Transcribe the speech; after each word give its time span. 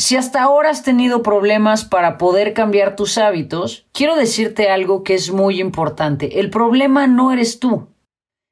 si 0.00 0.16
hasta 0.16 0.42
ahora 0.42 0.70
has 0.70 0.82
tenido 0.82 1.22
problemas 1.22 1.84
para 1.84 2.16
poder 2.16 2.54
cambiar 2.54 2.96
tus 2.96 3.18
hábitos, 3.18 3.84
quiero 3.92 4.16
decirte 4.16 4.70
algo 4.70 5.04
que 5.04 5.14
es 5.14 5.30
muy 5.30 5.60
importante. 5.60 6.40
El 6.40 6.48
problema 6.48 7.06
no 7.06 7.32
eres 7.32 7.60
tú, 7.60 7.88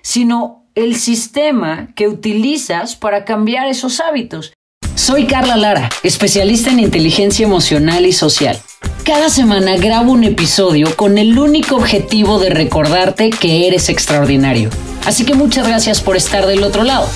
sino 0.03 0.67
el 0.75 0.97
sistema 0.97 1.89
que 1.95 2.07
utilizas 2.07 2.97
para 2.97 3.25
cambiar 3.25 3.67
esos 3.67 3.99
hábitos. 3.99 4.53
Soy 4.95 5.27
Carla 5.27 5.57
Lara, 5.57 5.89
especialista 6.03 6.71
en 6.71 6.81
inteligencia 6.81 7.47
emocional 7.47 8.05
y 8.05 8.13
social. 8.13 8.59
Cada 9.05 9.31
semana 9.31 9.79
grabo 9.79 10.13
un 10.13 10.25
episodio 10.25 10.95
con 10.97 11.17
el 11.17 11.39
único 11.39 11.77
objetivo 11.77 12.39
de 12.39 12.51
recordarte 12.51 13.31
que 13.31 13.67
eres 13.67 13.89
extraordinario. 13.89 14.69
Así 15.07 15.25
que 15.25 15.33
muchas 15.33 15.67
gracias 15.67 16.03
por 16.03 16.19
estar 16.19 16.47
del 16.47 16.63
otro 16.63 16.85
lado. 16.85 17.09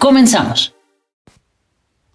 Comenzamos. 0.00 0.77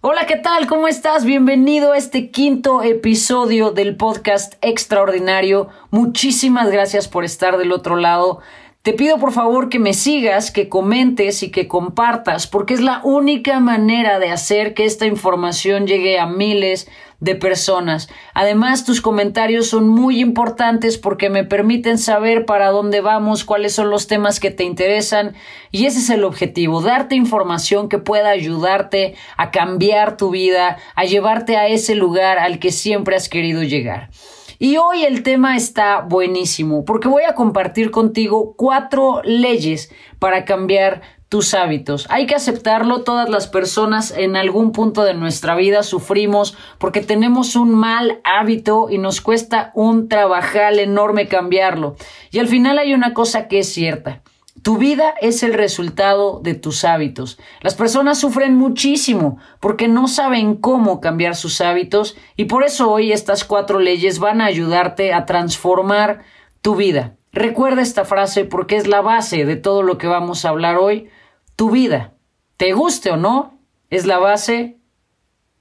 Hola, 0.06 0.26
¿qué 0.26 0.36
tal? 0.36 0.66
¿Cómo 0.66 0.86
estás? 0.86 1.24
Bienvenido 1.24 1.92
a 1.92 1.96
este 1.96 2.30
quinto 2.30 2.82
episodio 2.82 3.70
del 3.70 3.96
podcast 3.96 4.52
Extraordinario. 4.60 5.70
Muchísimas 5.90 6.70
gracias 6.70 7.08
por 7.08 7.24
estar 7.24 7.56
del 7.56 7.72
otro 7.72 7.96
lado. 7.96 8.40
Te 8.84 8.92
pido 8.92 9.16
por 9.16 9.32
favor 9.32 9.70
que 9.70 9.78
me 9.78 9.94
sigas, 9.94 10.50
que 10.50 10.68
comentes 10.68 11.42
y 11.42 11.50
que 11.50 11.66
compartas, 11.66 12.46
porque 12.46 12.74
es 12.74 12.82
la 12.82 13.00
única 13.02 13.58
manera 13.58 14.18
de 14.18 14.30
hacer 14.30 14.74
que 14.74 14.84
esta 14.84 15.06
información 15.06 15.86
llegue 15.86 16.18
a 16.18 16.26
miles 16.26 16.86
de 17.18 17.34
personas. 17.34 18.10
Además, 18.34 18.84
tus 18.84 19.00
comentarios 19.00 19.68
son 19.68 19.88
muy 19.88 20.20
importantes 20.20 20.98
porque 20.98 21.30
me 21.30 21.44
permiten 21.44 21.96
saber 21.96 22.44
para 22.44 22.68
dónde 22.68 23.00
vamos, 23.00 23.44
cuáles 23.44 23.72
son 23.72 23.88
los 23.88 24.06
temas 24.06 24.38
que 24.38 24.50
te 24.50 24.64
interesan 24.64 25.32
y 25.70 25.86
ese 25.86 26.00
es 26.00 26.10
el 26.10 26.22
objetivo, 26.22 26.82
darte 26.82 27.14
información 27.14 27.88
que 27.88 27.96
pueda 27.96 28.28
ayudarte 28.28 29.14
a 29.38 29.50
cambiar 29.50 30.18
tu 30.18 30.28
vida, 30.28 30.76
a 30.94 31.06
llevarte 31.06 31.56
a 31.56 31.68
ese 31.68 31.94
lugar 31.94 32.38
al 32.38 32.58
que 32.58 32.70
siempre 32.70 33.16
has 33.16 33.30
querido 33.30 33.62
llegar. 33.62 34.10
Y 34.58 34.76
hoy 34.76 35.04
el 35.04 35.22
tema 35.22 35.56
está 35.56 36.00
buenísimo 36.00 36.84
porque 36.84 37.08
voy 37.08 37.24
a 37.24 37.34
compartir 37.34 37.90
contigo 37.90 38.54
cuatro 38.56 39.20
leyes 39.24 39.90
para 40.18 40.44
cambiar 40.44 41.02
tus 41.28 41.54
hábitos. 41.54 42.06
Hay 42.10 42.26
que 42.26 42.36
aceptarlo, 42.36 43.02
todas 43.02 43.28
las 43.28 43.48
personas 43.48 44.12
en 44.16 44.36
algún 44.36 44.70
punto 44.70 45.02
de 45.02 45.14
nuestra 45.14 45.56
vida 45.56 45.82
sufrimos 45.82 46.56
porque 46.78 47.00
tenemos 47.00 47.56
un 47.56 47.74
mal 47.74 48.20
hábito 48.22 48.88
y 48.88 48.98
nos 48.98 49.20
cuesta 49.20 49.72
un 49.74 50.08
trabajal 50.08 50.78
enorme 50.78 51.26
cambiarlo. 51.26 51.96
Y 52.30 52.38
al 52.38 52.46
final 52.46 52.78
hay 52.78 52.94
una 52.94 53.14
cosa 53.14 53.48
que 53.48 53.58
es 53.58 53.72
cierta. 53.72 54.22
Tu 54.62 54.78
vida 54.78 55.14
es 55.20 55.42
el 55.42 55.52
resultado 55.52 56.40
de 56.40 56.54
tus 56.54 56.84
hábitos. 56.84 57.38
Las 57.60 57.74
personas 57.74 58.18
sufren 58.18 58.54
muchísimo 58.56 59.38
porque 59.60 59.88
no 59.88 60.08
saben 60.08 60.56
cómo 60.56 61.00
cambiar 61.00 61.36
sus 61.36 61.60
hábitos 61.60 62.16
y 62.36 62.44
por 62.44 62.64
eso 62.64 62.90
hoy 62.90 63.12
estas 63.12 63.44
cuatro 63.44 63.80
leyes 63.80 64.20
van 64.20 64.40
a 64.40 64.46
ayudarte 64.46 65.12
a 65.12 65.26
transformar 65.26 66.22
tu 66.62 66.76
vida. 66.76 67.16
Recuerda 67.32 67.82
esta 67.82 68.04
frase 68.04 68.44
porque 68.44 68.76
es 68.76 68.86
la 68.86 69.00
base 69.00 69.44
de 69.44 69.56
todo 69.56 69.82
lo 69.82 69.98
que 69.98 70.06
vamos 70.06 70.44
a 70.44 70.50
hablar 70.50 70.76
hoy. 70.76 71.10
Tu 71.56 71.70
vida, 71.70 72.14
te 72.56 72.72
guste 72.72 73.10
o 73.10 73.16
no, 73.16 73.58
es 73.90 74.06
la 74.06 74.18
base, 74.18 74.78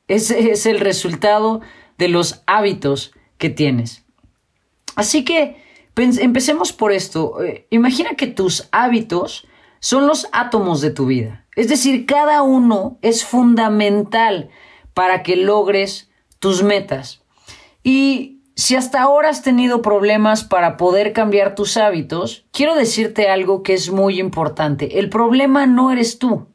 es, 0.08 0.30
es 0.30 0.68
el 0.68 0.80
resultado 0.80 1.62
de 1.98 2.10
los 2.10 2.44
hábitos 2.46 3.12
que 3.40 3.50
tienes. 3.50 4.06
Así 4.96 5.26
que 5.26 5.63
Empecemos 5.96 6.74
por 6.74 6.92
esto. 6.92 7.44
Eh, 7.44 7.68
imagina 7.70 8.16
que 8.16 8.28
tus 8.28 8.68
hábitos 8.72 9.48
son 9.80 10.08
los 10.08 10.28
átomos 10.32 10.82
de 10.82 10.92
tu 10.92 11.06
vida. 11.06 11.46
Es 11.56 11.68
decir, 11.68 12.06
cada 12.06 12.42
uno 12.42 12.98
es 13.02 13.26
fundamental 13.26 14.50
para 14.94 15.24
que 15.24 15.36
logres 15.36 16.10
tus 16.40 16.64
metas. 16.64 17.22
Y 17.84 18.42
si 18.56 18.76
hasta 18.76 19.02
ahora 19.02 19.30
has 19.30 19.42
tenido 19.42 19.82
problemas 19.82 20.44
para 20.44 20.78
poder 20.78 21.14
cambiar 21.14 21.56
tus 21.56 21.78
hábitos, 21.78 22.46
quiero 22.52 22.76
decirte 22.76 23.30
algo 23.30 23.64
que 23.64 23.74
es 23.74 23.92
muy 23.92 24.20
importante. 24.20 25.00
El 25.00 25.10
problema 25.10 25.66
no 25.66 25.92
eres 25.92 26.20
tú, 26.20 26.48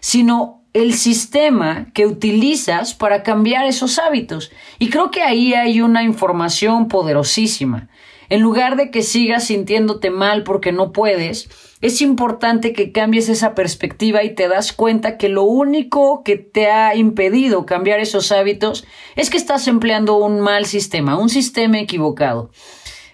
sino 0.00 0.64
el 0.72 0.92
sistema 0.94 1.86
que 1.94 2.06
utilizas 2.06 2.94
para 2.94 3.22
cambiar 3.22 3.66
esos 3.66 3.98
hábitos. 3.98 4.52
Y 4.78 4.90
creo 4.90 5.10
que 5.10 5.22
ahí 5.22 5.54
hay 5.54 5.80
una 5.80 6.02
información 6.02 6.88
poderosísima. 6.88 7.88
En 8.28 8.40
lugar 8.40 8.76
de 8.76 8.90
que 8.90 9.02
sigas 9.02 9.44
sintiéndote 9.44 10.10
mal 10.10 10.42
porque 10.42 10.72
no 10.72 10.92
puedes, 10.92 11.48
es 11.80 12.00
importante 12.00 12.72
que 12.72 12.90
cambies 12.92 13.28
esa 13.28 13.54
perspectiva 13.54 14.24
y 14.24 14.34
te 14.34 14.48
das 14.48 14.72
cuenta 14.72 15.18
que 15.18 15.28
lo 15.28 15.44
único 15.44 16.22
que 16.24 16.36
te 16.36 16.70
ha 16.70 16.94
impedido 16.94 17.66
cambiar 17.66 18.00
esos 18.00 18.32
hábitos 18.32 18.86
es 19.14 19.30
que 19.30 19.36
estás 19.36 19.68
empleando 19.68 20.16
un 20.16 20.40
mal 20.40 20.66
sistema, 20.66 21.18
un 21.18 21.28
sistema 21.28 21.78
equivocado. 21.78 22.50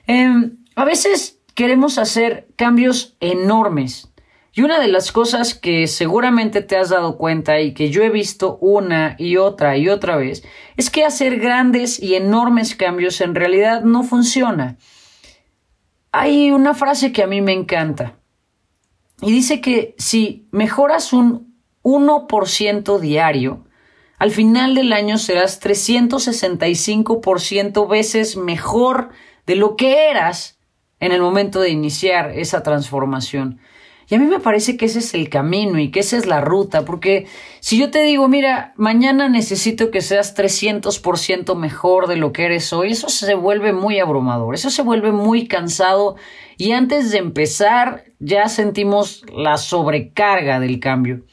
Em, 0.06 0.59
a 0.75 0.84
veces 0.84 1.41
queremos 1.55 1.99
hacer 1.99 2.49
cambios 2.56 3.17
enormes. 3.21 4.09
Y 4.55 4.61
una 4.61 4.81
de 4.81 4.89
las 4.89 5.12
cosas 5.12 5.55
que 5.55 5.87
seguramente 5.87 6.61
te 6.61 6.77
has 6.77 6.91
dado 6.91 7.17
cuenta 7.17 7.61
y 7.61 7.72
que 7.72 7.89
yo 7.89 8.03
he 8.03 8.11
visto 8.11 8.59
una 8.61 9.17
y 9.19 9.39
otra 9.39 9.78
y 9.78 9.89
otra 9.89 10.17
vez 10.17 10.43
es 10.77 10.91
que 10.91 11.05
hacer 11.05 11.39
grandes 11.39 11.99
y 12.03 12.17
enormes 12.17 12.77
cambios 12.77 13.22
en 13.22 13.34
realidad 13.34 13.83
no 13.83 14.03
funciona. 14.03 14.77
Hay 16.12 16.50
una 16.50 16.75
frase 16.75 17.11
que 17.11 17.23
a 17.23 17.27
mí 17.27 17.41
me 17.41 17.53
encanta 17.53 18.19
y 19.23 19.33
dice 19.33 19.62
que 19.62 19.95
si 19.99 20.47
mejoras 20.50 21.15
un 21.15 21.56
1% 21.83 23.00
diario, 23.00 23.65
al 24.19 24.31
final 24.31 24.75
del 24.75 24.93
año 24.93 25.17
serás 25.17 25.59
365% 25.62 27.89
veces 27.89 28.37
mejor 28.37 29.09
de 29.47 29.56
lo 29.56 29.75
que 29.75 30.11
eras 30.11 30.59
en 31.01 31.12
el 31.12 31.22
momento 31.22 31.61
de 31.61 31.71
iniciar 31.71 32.31
esa 32.31 32.62
transformación. 32.62 33.59
Y 34.12 34.15
a 34.15 34.19
mí 34.19 34.27
me 34.27 34.41
parece 34.41 34.77
que 34.77 34.84
ese 34.84 34.99
es 34.99 35.15
el 35.15 35.31
camino 35.31 35.78
y 35.78 35.91
que 35.91 36.00
esa 36.00 36.19
es 36.19 36.27
la 36.27 36.43
ruta, 36.43 36.84
porque 36.84 37.28
si 37.61 37.78
yo 37.78 37.91
te 37.91 38.03
digo, 38.03 38.28
mira, 38.28 38.75
mañana 38.77 39.31
necesito 39.31 39.91
que 39.91 40.03
seas 40.03 40.37
300% 40.37 41.56
mejor 41.56 42.09
de 42.09 42.17
lo 42.17 42.31
que 42.31 42.45
eres 42.45 42.75
hoy, 42.75 42.91
eso 42.91 43.09
se 43.09 43.33
vuelve 43.33 43.72
muy 43.72 44.01
abrumador, 44.01 44.55
eso 44.55 44.69
se 44.69 44.83
vuelve 44.83 45.12
muy 45.12 45.49
cansado 45.49 46.17
y 46.59 46.72
antes 46.72 47.11
de 47.11 47.17
empezar 47.17 48.05
ya 48.19 48.51
sentimos 48.51 49.25
la 49.34 49.56
sobrecarga 49.56 50.61
del 50.61 50.78
cambio. 50.78 51.25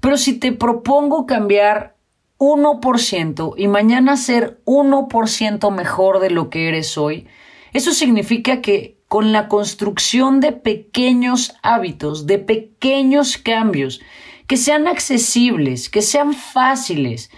Pero 0.00 0.16
si 0.16 0.38
te 0.38 0.52
propongo 0.52 1.26
cambiar 1.26 1.98
1% 2.38 3.52
y 3.58 3.68
mañana 3.68 4.16
ser 4.16 4.62
1% 4.64 5.70
mejor 5.70 6.20
de 6.20 6.30
lo 6.30 6.48
que 6.48 6.68
eres 6.68 6.96
hoy, 6.96 7.26
eso 7.74 7.92
significa 7.92 8.62
que 8.62 8.95
con 9.08 9.32
la 9.32 9.48
construcción 9.48 10.40
de 10.40 10.52
pequeños 10.52 11.54
hábitos, 11.62 12.26
de 12.26 12.38
pequeños 12.38 13.38
cambios, 13.38 14.00
que 14.46 14.56
sean 14.56 14.86
accesibles, 14.86 15.88
que 15.88 16.02
sean 16.02 16.32
fáciles. 16.34 17.30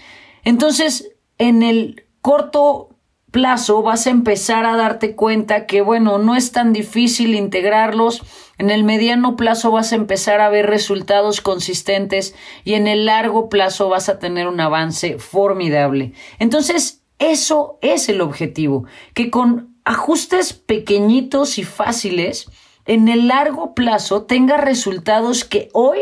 Entonces, 0.45 1.13
en 1.39 1.63
el 1.63 2.07
corto 2.21 2.89
plazo 3.31 3.83
vas 3.83 4.07
a 4.07 4.11
empezar 4.11 4.65
a 4.65 4.77
darte 4.77 5.15
cuenta 5.15 5.67
que, 5.67 5.83
bueno, 5.83 6.19
no 6.19 6.35
es 6.35 6.53
tan 6.53 6.73
difícil 6.73 7.35
integrarlos. 7.35 8.23
En 8.57 8.71
el 8.71 8.85
mediano 8.85 9.37
plazo 9.37 9.71
vas 9.71 9.93
a 9.93 9.97
empezar 9.97 10.41
a 10.41 10.49
ver 10.49 10.67
resultados 10.67 11.41
consistentes 11.41 12.35
y 12.65 12.75
en 12.75 12.87
el 12.87 13.07
largo 13.07 13.49
plazo 13.49 13.89
vas 13.89 14.09
a 14.09 14.19
tener 14.19 14.49
un 14.49 14.61
avance 14.61 15.19
formidable. 15.19 16.13
Entonces, 16.39 17.03
eso 17.19 17.79
es 17.83 18.09
el 18.09 18.21
objetivo, 18.21 18.85
que 19.13 19.31
con 19.31 19.78
ajustes 19.89 20.53
pequeñitos 20.53 21.57
y 21.57 21.65
fáciles 21.65 22.51
en 22.85 23.09
el 23.09 23.27
largo 23.27 23.75
plazo 23.75 24.25
tenga 24.25 24.59
resultados 24.59 25.47
que 25.47 25.71
hoy 25.73 26.01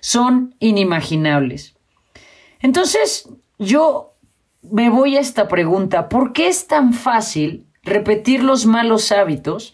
son 0.00 0.56
inimaginables. 0.58 1.76
Entonces, 2.58 3.28
yo 3.56 4.16
me 4.62 4.90
voy 4.90 5.16
a 5.16 5.20
esta 5.20 5.46
pregunta, 5.46 6.08
¿por 6.08 6.32
qué 6.32 6.48
es 6.48 6.66
tan 6.66 6.92
fácil 6.92 7.68
repetir 7.84 8.42
los 8.42 8.66
malos 8.66 9.12
hábitos 9.12 9.72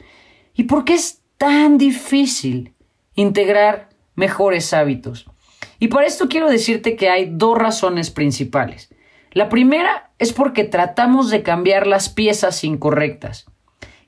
y 0.53 0.65
por 0.65 0.85
qué 0.85 0.93
es 0.93 1.23
tan 1.39 1.79
difícil 1.79 2.75
integrar 3.15 3.89
mejores 4.15 4.75
hábitos? 4.75 5.25
Y 5.79 5.89
para 5.89 6.07
esto 6.07 6.29
quiero 6.29 6.51
decirte 6.51 6.97
que 6.97 7.09
hay 7.09 7.31
dos 7.33 7.57
razones 7.57 8.11
principales. 8.11 8.95
La 9.33 9.49
primera 9.49 10.11
es 10.19 10.35
porque 10.35 10.65
tratamos 10.65 11.31
de 11.31 11.43
cambiar 11.43 11.87
las 11.87 12.11
piezas 12.11 12.63
incorrectas. 12.63 13.47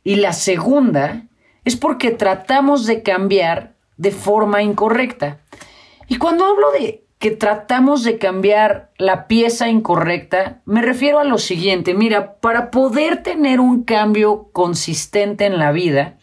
Y 0.06 0.14
la 0.14 0.32
segunda 0.32 1.24
es 1.64 1.74
porque 1.74 2.12
tratamos 2.12 2.86
de 2.86 3.02
cambiar 3.02 3.74
de 3.96 4.12
forma 4.12 4.62
incorrecta. 4.62 5.40
Y 6.06 6.18
cuando 6.18 6.44
hablo 6.44 6.70
de 6.70 7.04
que 7.18 7.32
tratamos 7.32 8.04
de 8.04 8.16
cambiar 8.16 8.92
la 8.98 9.26
pieza 9.26 9.68
incorrecta, 9.68 10.62
me 10.64 10.80
refiero 10.80 11.18
a 11.18 11.24
lo 11.24 11.38
siguiente, 11.38 11.92
mira, 11.92 12.36
para 12.36 12.70
poder 12.70 13.24
tener 13.24 13.58
un 13.58 13.82
cambio 13.82 14.48
consistente 14.52 15.44
en 15.44 15.58
la 15.58 15.72
vida, 15.72 16.18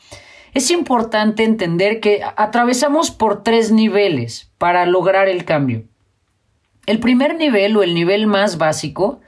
es 0.53 0.71
importante 0.71 1.43
entender 1.43 1.99
que 1.99 2.21
atravesamos 2.37 3.11
por 3.11 3.43
tres 3.43 3.73
niveles 3.73 4.49
para 4.57 4.85
lograr 4.85 5.27
el 5.27 5.43
cambio. 5.43 5.83
El 6.85 7.01
primer 7.01 7.35
nivel 7.35 7.75
o 7.75 7.83
el 7.83 7.93
nivel 7.93 8.27
más 8.27 8.57
básico 8.57 9.19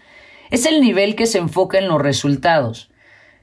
es 0.49 0.65
el 0.65 0.79
nivel 0.79 1.17
que 1.17 1.25
se 1.25 1.39
enfoca 1.39 1.77
en 1.77 1.89
los 1.89 2.01
resultados. 2.01 2.89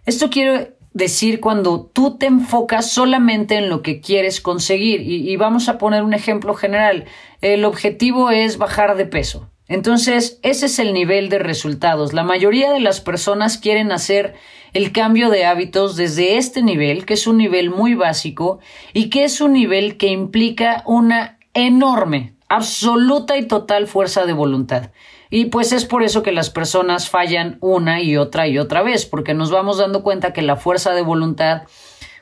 Esto 0.06 0.30
quiere 0.30 0.74
decir 0.94 1.40
cuando 1.40 1.90
tú 1.92 2.18
te 2.18 2.26
enfocas 2.26 2.90
solamente 2.90 3.56
en 3.56 3.68
lo 3.68 3.82
que 3.82 4.00
quieres 4.00 4.40
conseguir. 4.40 5.00
Y, 5.02 5.34
vamos 5.36 5.68
a 5.68 5.78
poner 5.78 6.02
un 6.02 6.14
ejemplo 6.14 6.54
general. 6.54 7.06
El 7.40 7.64
objetivo 7.64 8.30
es 8.30 8.58
bajar 8.58 8.96
de 8.96 9.06
peso. 9.06 9.48
Entonces, 9.68 10.38
ese 10.42 10.66
es 10.66 10.78
el 10.78 10.92
nivel 10.92 11.28
de 11.28 11.38
resultados. 11.38 12.12
La 12.12 12.24
mayoría 12.24 12.72
de 12.72 12.80
las 12.80 13.00
personas 13.00 13.56
quieren 13.56 13.90
hacer 13.90 14.34
el 14.74 14.92
cambio 14.92 15.30
de 15.30 15.44
hábitos 15.44 15.96
desde 15.96 16.36
este 16.36 16.62
nivel, 16.62 17.06
que 17.06 17.14
es 17.14 17.26
un 17.26 17.38
nivel 17.38 17.70
muy 17.70 17.94
básico 17.94 18.58
y 18.92 19.08
que 19.08 19.24
es 19.24 19.40
un 19.40 19.52
nivel 19.52 19.96
que 19.96 20.08
implica 20.08 20.82
una 20.86 21.38
enorme, 21.54 22.34
absoluta 22.48 23.36
y 23.36 23.46
total 23.46 23.86
fuerza 23.86 24.26
de 24.26 24.32
voluntad. 24.32 24.90
Y 25.34 25.46
pues 25.46 25.72
es 25.72 25.86
por 25.86 26.02
eso 26.02 26.22
que 26.22 26.30
las 26.30 26.50
personas 26.50 27.08
fallan 27.08 27.56
una 27.62 28.02
y 28.02 28.18
otra 28.18 28.48
y 28.48 28.58
otra 28.58 28.82
vez, 28.82 29.06
porque 29.06 29.32
nos 29.32 29.50
vamos 29.50 29.78
dando 29.78 30.02
cuenta 30.02 30.34
que 30.34 30.42
la 30.42 30.56
fuerza 30.56 30.92
de 30.92 31.00
voluntad 31.00 31.62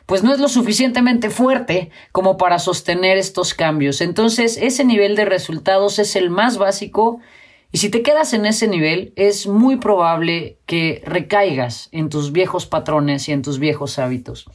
pues 0.07 0.23
no 0.23 0.33
es 0.33 0.39
lo 0.39 0.49
suficientemente 0.49 1.29
fuerte 1.29 1.91
como 2.13 2.37
para 2.37 2.61
sostener 2.61 3.19
estos 3.19 3.53
cambios. 3.53 4.01
Entonces, 4.01 4.57
ese 4.57 4.85
nivel 4.85 5.17
de 5.17 5.25
resultados 5.25 5.99
es 5.99 6.15
el 6.15 6.31
más 6.31 6.57
básico 6.57 7.19
y 7.73 7.79
si 7.79 7.89
te 7.89 8.03
quedas 8.03 8.33
en 8.33 8.47
ese 8.47 8.69
nivel, 8.69 9.13
es 9.17 9.49
muy 9.49 9.79
probable 9.79 10.59
que 10.67 11.03
recaigas 11.05 11.89
en 11.91 12.11
tus 12.11 12.31
viejos 12.31 12.67
patrones 12.67 13.29
y 13.29 13.33
en 13.33 13.43
tus 13.43 13.59
viejos 13.59 13.99
hábitos. 13.99 14.47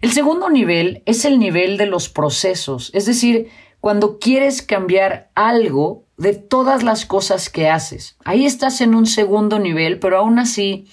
El 0.00 0.10
segundo 0.10 0.50
nivel 0.50 1.04
es 1.06 1.24
el 1.24 1.38
nivel 1.38 1.76
de 1.76 1.86
los 1.86 2.08
procesos, 2.08 2.90
es 2.94 3.06
decir, 3.06 3.48
cuando 3.80 4.18
quieres 4.18 4.60
cambiar 4.60 5.30
algo 5.36 6.05
de 6.16 6.34
todas 6.34 6.82
las 6.82 7.04
cosas 7.04 7.50
que 7.50 7.68
haces. 7.68 8.16
Ahí 8.24 8.46
estás 8.46 8.80
en 8.80 8.94
un 8.94 9.06
segundo 9.06 9.58
nivel, 9.58 9.98
pero 9.98 10.18
aún 10.18 10.38
así 10.38 10.86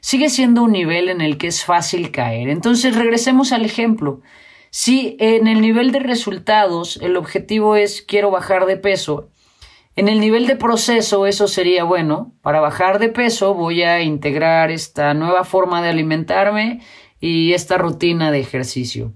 sigue 0.00 0.28
siendo 0.28 0.62
un 0.62 0.72
nivel 0.72 1.08
en 1.08 1.20
el 1.20 1.38
que 1.38 1.46
es 1.46 1.64
fácil 1.64 2.10
caer. 2.10 2.48
Entonces 2.48 2.94
regresemos 2.94 3.52
al 3.52 3.64
ejemplo. 3.64 4.20
Si 4.70 5.16
en 5.18 5.46
el 5.46 5.60
nivel 5.60 5.92
de 5.92 6.00
resultados 6.00 6.98
el 7.02 7.16
objetivo 7.16 7.76
es 7.76 8.02
quiero 8.02 8.30
bajar 8.30 8.66
de 8.66 8.76
peso, 8.76 9.30
en 9.96 10.08
el 10.08 10.20
nivel 10.20 10.46
de 10.46 10.56
proceso 10.56 11.26
eso 11.26 11.48
sería 11.48 11.84
bueno, 11.84 12.32
para 12.42 12.60
bajar 12.60 12.98
de 12.98 13.08
peso 13.08 13.54
voy 13.54 13.82
a 13.82 14.02
integrar 14.02 14.70
esta 14.70 15.12
nueva 15.14 15.44
forma 15.44 15.82
de 15.82 15.88
alimentarme 15.88 16.80
y 17.18 17.52
esta 17.52 17.78
rutina 17.78 18.30
de 18.30 18.40
ejercicio. 18.40 19.12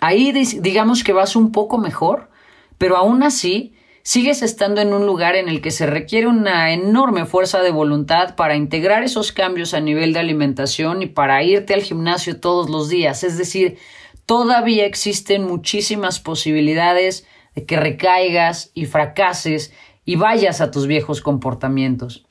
Ahí 0.00 0.32
digamos 0.32 1.02
que 1.02 1.12
vas 1.12 1.34
un 1.34 1.50
poco 1.50 1.78
mejor, 1.78 2.30
pero 2.78 2.96
aún 2.96 3.22
así 3.22 3.74
sigues 4.04 4.42
estando 4.42 4.82
en 4.82 4.92
un 4.92 5.06
lugar 5.06 5.34
en 5.34 5.48
el 5.48 5.62
que 5.62 5.70
se 5.70 5.86
requiere 5.86 6.26
una 6.26 6.72
enorme 6.72 7.24
fuerza 7.24 7.62
de 7.62 7.70
voluntad 7.70 8.36
para 8.36 8.54
integrar 8.54 9.02
esos 9.02 9.32
cambios 9.32 9.72
a 9.72 9.80
nivel 9.80 10.12
de 10.12 10.20
alimentación 10.20 11.02
y 11.02 11.06
para 11.06 11.42
irte 11.42 11.72
al 11.72 11.82
gimnasio 11.82 12.38
todos 12.38 12.68
los 12.68 12.90
días. 12.90 13.24
Es 13.24 13.38
decir, 13.38 13.78
todavía 14.26 14.84
existen 14.84 15.44
muchísimas 15.44 16.20
posibilidades 16.20 17.26
de 17.54 17.64
que 17.64 17.76
recaigas 17.76 18.70
y 18.74 18.84
fracases 18.84 19.72
y 20.04 20.16
vayas 20.16 20.60
a 20.60 20.70
tus 20.70 20.86
viejos 20.86 21.22
comportamientos. 21.22 22.26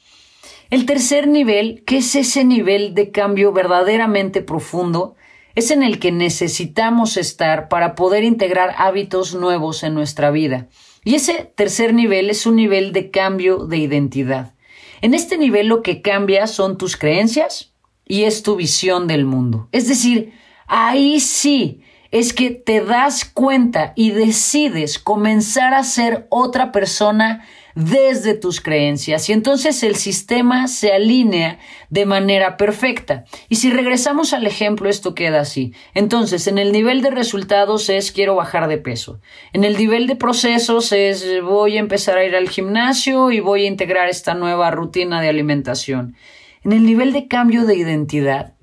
El 0.69 0.85
tercer 0.85 1.27
nivel, 1.27 1.83
que 1.85 1.97
es 1.97 2.15
ese 2.15 2.43
nivel 2.43 2.93
de 2.93 3.09
cambio 3.09 3.51
verdaderamente 3.51 4.41
profundo, 4.41 5.15
es 5.55 5.71
en 5.71 5.81
el 5.81 5.97
que 5.99 6.11
necesitamos 6.11 7.17
estar 7.17 7.67
para 7.67 7.95
poder 7.95 8.23
integrar 8.23 8.75
hábitos 8.77 9.33
nuevos 9.33 9.83
en 9.83 9.95
nuestra 9.95 10.29
vida. 10.29 10.67
Y 11.03 11.15
ese 11.15 11.51
tercer 11.55 11.93
nivel 11.93 12.29
es 12.29 12.45
un 12.45 12.55
nivel 12.55 12.93
de 12.93 13.11
cambio 13.11 13.65
de 13.65 13.77
identidad. 13.77 14.53
En 15.01 15.13
este 15.13 15.37
nivel 15.37 15.67
lo 15.67 15.81
que 15.81 16.01
cambia 16.01 16.47
son 16.47 16.77
tus 16.77 16.95
creencias 16.95 17.73
y 18.05 18.23
es 18.23 18.43
tu 18.43 18.55
visión 18.55 19.07
del 19.07 19.25
mundo. 19.25 19.67
Es 19.71 19.87
decir, 19.87 20.33
ahí 20.67 21.19
sí 21.19 21.81
es 22.11 22.31
que 22.31 22.51
te 22.51 22.81
das 22.81 23.25
cuenta 23.25 23.93
y 23.95 24.11
decides 24.11 24.99
comenzar 24.99 25.73
a 25.73 25.83
ser 25.83 26.27
otra 26.29 26.71
persona 26.71 27.45
desde 27.75 28.33
tus 28.33 28.61
creencias 28.61 29.29
y 29.29 29.33
entonces 29.33 29.83
el 29.83 29.95
sistema 29.95 30.67
se 30.67 30.91
alinea 30.93 31.59
de 31.89 32.05
manera 32.05 32.57
perfecta. 32.57 33.25
Y 33.49 33.55
si 33.55 33.71
regresamos 33.71 34.33
al 34.33 34.45
ejemplo, 34.45 34.89
esto 34.89 35.15
queda 35.15 35.41
así. 35.41 35.73
Entonces, 35.93 36.47
en 36.47 36.57
el 36.57 36.71
nivel 36.71 37.01
de 37.01 37.11
resultados 37.11 37.89
es 37.89 38.11
quiero 38.11 38.35
bajar 38.35 38.67
de 38.67 38.77
peso. 38.77 39.19
En 39.53 39.63
el 39.63 39.77
nivel 39.77 40.07
de 40.07 40.15
procesos 40.15 40.91
es 40.91 41.25
voy 41.41 41.77
a 41.77 41.79
empezar 41.79 42.17
a 42.17 42.25
ir 42.25 42.35
al 42.35 42.49
gimnasio 42.49 43.31
y 43.31 43.39
voy 43.39 43.65
a 43.65 43.67
integrar 43.67 44.09
esta 44.09 44.33
nueva 44.33 44.71
rutina 44.71 45.21
de 45.21 45.29
alimentación. 45.29 46.15
En 46.63 46.71
el 46.71 46.85
nivel 46.85 47.13
de 47.13 47.27
cambio 47.27 47.65
de 47.65 47.75
identidad 47.75 48.53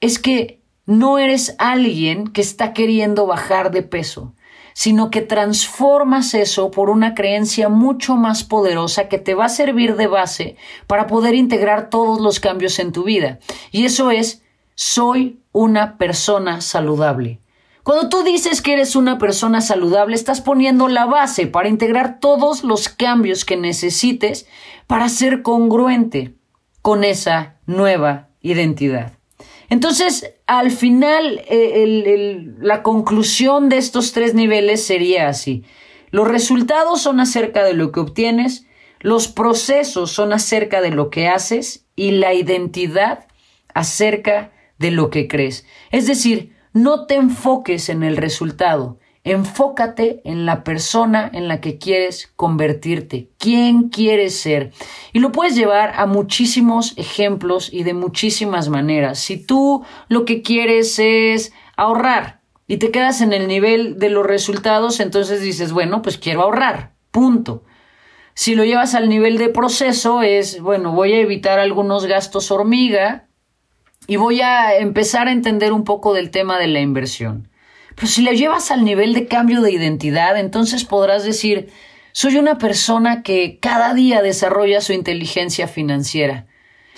es 0.00 0.18
que 0.18 0.60
no 0.86 1.18
eres 1.18 1.54
alguien 1.58 2.28
que 2.28 2.40
está 2.40 2.72
queriendo 2.72 3.26
bajar 3.26 3.70
de 3.70 3.82
peso 3.82 4.34
sino 4.74 5.10
que 5.10 5.22
transformas 5.22 6.34
eso 6.34 6.70
por 6.70 6.90
una 6.90 7.14
creencia 7.14 7.68
mucho 7.68 8.16
más 8.16 8.44
poderosa 8.44 9.08
que 9.08 9.18
te 9.18 9.34
va 9.34 9.46
a 9.46 9.48
servir 9.48 9.96
de 9.96 10.08
base 10.08 10.56
para 10.86 11.06
poder 11.06 11.34
integrar 11.34 11.88
todos 11.88 12.20
los 12.20 12.40
cambios 12.40 12.78
en 12.78 12.92
tu 12.92 13.04
vida. 13.04 13.38
Y 13.70 13.86
eso 13.86 14.10
es, 14.10 14.42
soy 14.74 15.40
una 15.52 15.96
persona 15.96 16.60
saludable. 16.60 17.40
Cuando 17.84 18.08
tú 18.08 18.24
dices 18.24 18.62
que 18.62 18.72
eres 18.72 18.96
una 18.96 19.18
persona 19.18 19.60
saludable, 19.60 20.16
estás 20.16 20.40
poniendo 20.40 20.88
la 20.88 21.04
base 21.04 21.46
para 21.46 21.68
integrar 21.68 22.18
todos 22.18 22.64
los 22.64 22.88
cambios 22.88 23.44
que 23.44 23.56
necesites 23.56 24.46
para 24.86 25.08
ser 25.08 25.42
congruente 25.42 26.34
con 26.82 27.04
esa 27.04 27.56
nueva 27.66 28.28
identidad. 28.40 29.12
Entonces, 29.70 30.32
al 30.46 30.70
final, 30.70 31.42
eh, 31.48 32.52
la 32.60 32.82
conclusión 32.82 33.68
de 33.68 33.78
estos 33.78 34.12
tres 34.12 34.34
niveles 34.34 34.84
sería 34.84 35.28
así. 35.28 35.64
Los 36.10 36.28
resultados 36.28 37.02
son 37.02 37.20
acerca 37.20 37.64
de 37.64 37.74
lo 37.74 37.90
que 37.90 38.00
obtienes, 38.00 38.66
los 39.00 39.28
procesos 39.28 40.10
son 40.10 40.32
acerca 40.32 40.80
de 40.80 40.90
lo 40.90 41.10
que 41.10 41.28
haces 41.28 41.86
y 41.96 42.12
la 42.12 42.34
identidad 42.34 43.26
acerca 43.74 44.52
de 44.78 44.90
lo 44.90 45.10
que 45.10 45.28
crees. 45.28 45.66
Es 45.90 46.06
decir, 46.06 46.54
no 46.72 47.06
te 47.06 47.14
enfoques 47.14 47.88
en 47.88 48.02
el 48.02 48.16
resultado, 48.16 48.98
Enfócate 49.26 50.20
en 50.24 50.44
la 50.44 50.64
persona 50.64 51.30
en 51.32 51.48
la 51.48 51.62
que 51.62 51.78
quieres 51.78 52.30
convertirte, 52.36 53.30
quién 53.38 53.88
quieres 53.88 54.38
ser. 54.38 54.72
Y 55.14 55.20
lo 55.20 55.32
puedes 55.32 55.56
llevar 55.56 55.94
a 55.96 56.04
muchísimos 56.04 56.92
ejemplos 56.98 57.72
y 57.72 57.84
de 57.84 57.94
muchísimas 57.94 58.68
maneras. 58.68 59.18
Si 59.18 59.38
tú 59.38 59.82
lo 60.08 60.26
que 60.26 60.42
quieres 60.42 60.98
es 60.98 61.54
ahorrar 61.74 62.42
y 62.66 62.76
te 62.76 62.90
quedas 62.90 63.22
en 63.22 63.32
el 63.32 63.48
nivel 63.48 63.98
de 63.98 64.10
los 64.10 64.26
resultados, 64.26 65.00
entonces 65.00 65.40
dices, 65.40 65.72
bueno, 65.72 66.02
pues 66.02 66.18
quiero 66.18 66.42
ahorrar, 66.42 66.92
punto. 67.10 67.64
Si 68.34 68.54
lo 68.54 68.64
llevas 68.64 68.94
al 68.94 69.08
nivel 69.08 69.38
de 69.38 69.48
proceso, 69.48 70.20
es, 70.20 70.60
bueno, 70.60 70.92
voy 70.92 71.14
a 71.14 71.20
evitar 71.20 71.58
algunos 71.60 72.04
gastos 72.04 72.50
hormiga 72.50 73.26
y 74.06 74.16
voy 74.16 74.42
a 74.42 74.76
empezar 74.76 75.28
a 75.28 75.32
entender 75.32 75.72
un 75.72 75.84
poco 75.84 76.12
del 76.12 76.30
tema 76.30 76.58
de 76.58 76.66
la 76.66 76.80
inversión. 76.80 77.48
Pero 77.94 78.06
si 78.06 78.22
le 78.22 78.36
llevas 78.36 78.70
al 78.70 78.84
nivel 78.84 79.14
de 79.14 79.26
cambio 79.26 79.60
de 79.60 79.72
identidad, 79.72 80.38
entonces 80.38 80.84
podrás 80.84 81.24
decir, 81.24 81.70
soy 82.12 82.36
una 82.36 82.58
persona 82.58 83.22
que 83.22 83.58
cada 83.60 83.94
día 83.94 84.22
desarrolla 84.22 84.80
su 84.80 84.92
inteligencia 84.92 85.68
financiera. 85.68 86.46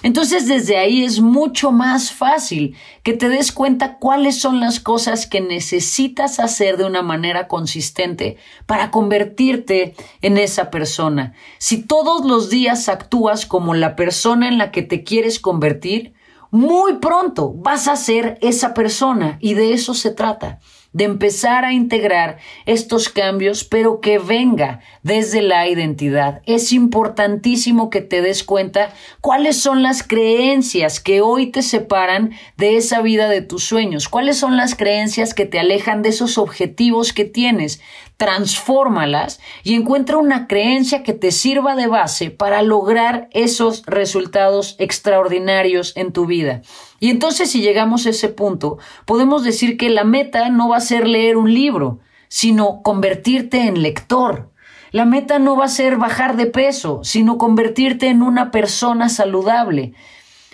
Entonces 0.02 0.46
desde 0.46 0.76
ahí 0.76 1.04
es 1.04 1.20
mucho 1.20 1.72
más 1.72 2.12
fácil 2.12 2.76
que 3.02 3.14
te 3.14 3.28
des 3.28 3.50
cuenta 3.50 3.96
cuáles 3.96 4.38
son 4.38 4.60
las 4.60 4.78
cosas 4.78 5.26
que 5.26 5.40
necesitas 5.40 6.38
hacer 6.38 6.76
de 6.76 6.84
una 6.84 7.00
manera 7.02 7.48
consistente 7.48 8.36
para 8.66 8.90
convertirte 8.90 9.94
en 10.20 10.36
esa 10.36 10.70
persona. 10.70 11.32
Si 11.58 11.82
todos 11.82 12.26
los 12.26 12.50
días 12.50 12.88
actúas 12.90 13.46
como 13.46 13.74
la 13.74 13.96
persona 13.96 14.48
en 14.48 14.58
la 14.58 14.70
que 14.70 14.82
te 14.82 15.02
quieres 15.02 15.40
convertir, 15.40 16.12
muy 16.50 16.98
pronto 16.98 17.52
vas 17.54 17.88
a 17.88 17.96
ser 17.96 18.38
esa 18.42 18.74
persona 18.74 19.38
y 19.40 19.54
de 19.54 19.72
eso 19.72 19.94
se 19.94 20.10
trata 20.10 20.60
de 20.96 21.04
empezar 21.04 21.66
a 21.66 21.74
integrar 21.74 22.38
estos 22.64 23.10
cambios, 23.10 23.64
pero 23.64 24.00
que 24.00 24.18
venga 24.18 24.80
desde 25.02 25.42
la 25.42 25.68
identidad. 25.68 26.40
Es 26.46 26.72
importantísimo 26.72 27.90
que 27.90 28.00
te 28.00 28.22
des 28.22 28.42
cuenta 28.42 28.94
cuáles 29.20 29.60
son 29.60 29.82
las 29.82 30.02
creencias 30.02 30.98
que 30.98 31.20
hoy 31.20 31.48
te 31.48 31.60
separan 31.60 32.32
de 32.56 32.78
esa 32.78 33.02
vida 33.02 33.28
de 33.28 33.42
tus 33.42 33.62
sueños, 33.62 34.08
cuáles 34.08 34.38
son 34.38 34.56
las 34.56 34.74
creencias 34.74 35.34
que 35.34 35.44
te 35.44 35.58
alejan 35.58 36.00
de 36.00 36.08
esos 36.08 36.38
objetivos 36.38 37.12
que 37.12 37.26
tienes, 37.26 37.82
transfórmalas 38.16 39.38
y 39.64 39.74
encuentra 39.74 40.16
una 40.16 40.46
creencia 40.46 41.02
que 41.02 41.12
te 41.12 41.30
sirva 41.30 41.76
de 41.76 41.88
base 41.88 42.30
para 42.30 42.62
lograr 42.62 43.28
esos 43.32 43.82
resultados 43.84 44.76
extraordinarios 44.78 45.94
en 45.94 46.14
tu 46.14 46.24
vida. 46.24 46.62
Y 47.00 47.10
entonces 47.10 47.50
si 47.50 47.60
llegamos 47.60 48.06
a 48.06 48.10
ese 48.10 48.28
punto, 48.28 48.78
podemos 49.04 49.44
decir 49.44 49.76
que 49.76 49.90
la 49.90 50.04
meta 50.04 50.48
no 50.48 50.68
va 50.68 50.78
a 50.78 50.80
ser 50.80 51.06
leer 51.06 51.36
un 51.36 51.52
libro, 51.52 52.00
sino 52.28 52.82
convertirte 52.82 53.66
en 53.66 53.82
lector. 53.82 54.50
La 54.92 55.04
meta 55.04 55.38
no 55.38 55.56
va 55.56 55.66
a 55.66 55.68
ser 55.68 55.96
bajar 55.96 56.36
de 56.36 56.46
peso, 56.46 57.00
sino 57.02 57.38
convertirte 57.38 58.08
en 58.08 58.22
una 58.22 58.50
persona 58.50 59.08
saludable. 59.08 59.92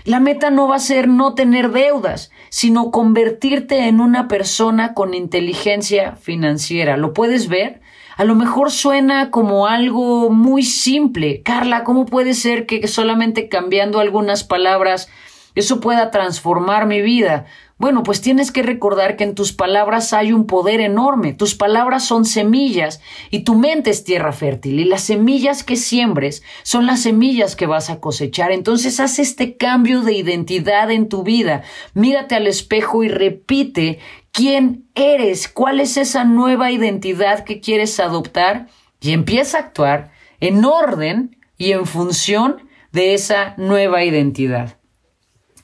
La 0.05 0.19
meta 0.19 0.51
no 0.51 0.67
va 0.67 0.77
a 0.77 0.81
ser 0.81 1.07
no 1.07 1.35
tener 1.35 1.71
deudas, 1.71 2.33
sino 2.49 2.91
convertirte 2.91 3.87
en 3.87 4.01
una 4.01 4.27
persona 4.27 4.95
con 4.95 5.15
inteligencia 5.15 6.17
financiera. 6.17 6.97
¿Lo 6.97 7.13
puedes 7.13 7.49
ver? 7.49 7.81
A 8.17 8.25
lo 8.25 8.35
mejor 8.35 8.73
suena 8.73 9.31
como 9.31 9.69
algo 9.69 10.29
muy 10.31 10.65
simple. 10.65 11.43
Carla, 11.43 11.85
¿cómo 11.85 12.05
puede 12.05 12.35
ser 12.35 12.67
que 12.67 12.87
solamente 12.89 13.49
cambiando 13.49 14.01
algunas 14.01 14.43
palabras 14.43 15.09
eso 15.55 15.81
pueda 15.81 16.11
transformar 16.11 16.87
mi 16.87 17.03
vida? 17.03 17.47
Bueno, 17.83 18.05
pues 18.05 18.21
tienes 18.21 18.53
que 18.53 18.63
recordar 18.63 19.17
que 19.17 19.25
en 19.25 19.35
tus 19.35 19.53
palabras 19.53 20.13
hay 20.13 20.33
un 20.33 20.47
poder 20.47 20.81
enorme. 20.81 21.33
Tus 21.33 21.57
palabras 21.57 22.05
son 22.05 22.25
semillas 22.25 23.01
y 23.31 23.41
tu 23.41 23.57
mente 23.57 23.91
es 23.91 24.05
tierra 24.05 24.33
fértil 24.33 24.79
y 24.79 24.85
las 24.85 25.03
semillas 25.03 25.65
que 25.65 25.75
siembres 25.75 26.45
son 26.63 26.87
las 26.87 27.03
semillas 27.03 27.57
que 27.57 27.67
vas 27.67 27.91
a 27.91 27.99
cosechar. 27.99 28.53
Entonces 28.53 29.01
haz 29.01 29.19
este 29.19 29.57
cambio 29.57 30.03
de 30.03 30.13
identidad 30.13 30.93
en 30.93 31.09
tu 31.09 31.25
vida. 31.25 31.65
Mírate 31.93 32.37
al 32.37 32.47
espejo 32.47 33.03
y 33.03 33.09
repite 33.09 33.99
quién 34.31 34.87
eres, 34.95 35.49
cuál 35.49 35.81
es 35.81 35.97
esa 35.97 36.23
nueva 36.23 36.71
identidad 36.71 37.43
que 37.43 37.61
quieres 37.61 37.99
adoptar 37.99 38.69
y 39.01 39.11
empieza 39.11 39.59
a 39.59 39.61
actuar 39.63 40.13
en 40.39 40.65
orden 40.65 41.37
y 41.59 41.73
en 41.73 41.87
función 41.87 42.69
de 42.93 43.15
esa 43.15 43.55
nueva 43.57 44.05
identidad. 44.05 44.79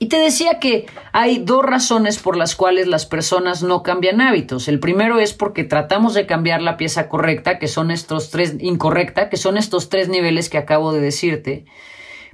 Y 0.00 0.07
te 0.07 0.19
decía 0.19 0.61
que 0.61 0.87
hay 1.12 1.38
dos 1.38 1.64
razones 1.64 2.19
por 2.19 2.37
las 2.37 2.55
cuales 2.55 2.87
las 2.87 3.05
personas 3.05 3.64
no 3.64 3.83
cambian 3.83 4.21
hábitos. 4.21 4.69
El 4.69 4.78
primero 4.78 5.19
es 5.19 5.35
porque 5.35 5.64
tratamos 5.64 6.14
de 6.14 6.26
cambiar 6.26 6.62
la 6.62 6.76
pieza 6.76 7.09
correcta, 7.09 7.59
que 7.59 7.67
son 7.67 7.90
estos 7.90 8.31
tres, 8.31 8.55
incorrecta, 8.61 9.28
que 9.28 9.37
son 9.37 9.57
estos 9.57 9.88
tres 9.88 10.09
niveles 10.09 10.49
que 10.49 10.59
acabo 10.59 10.93
de 10.93 11.00
decirte. 11.00 11.64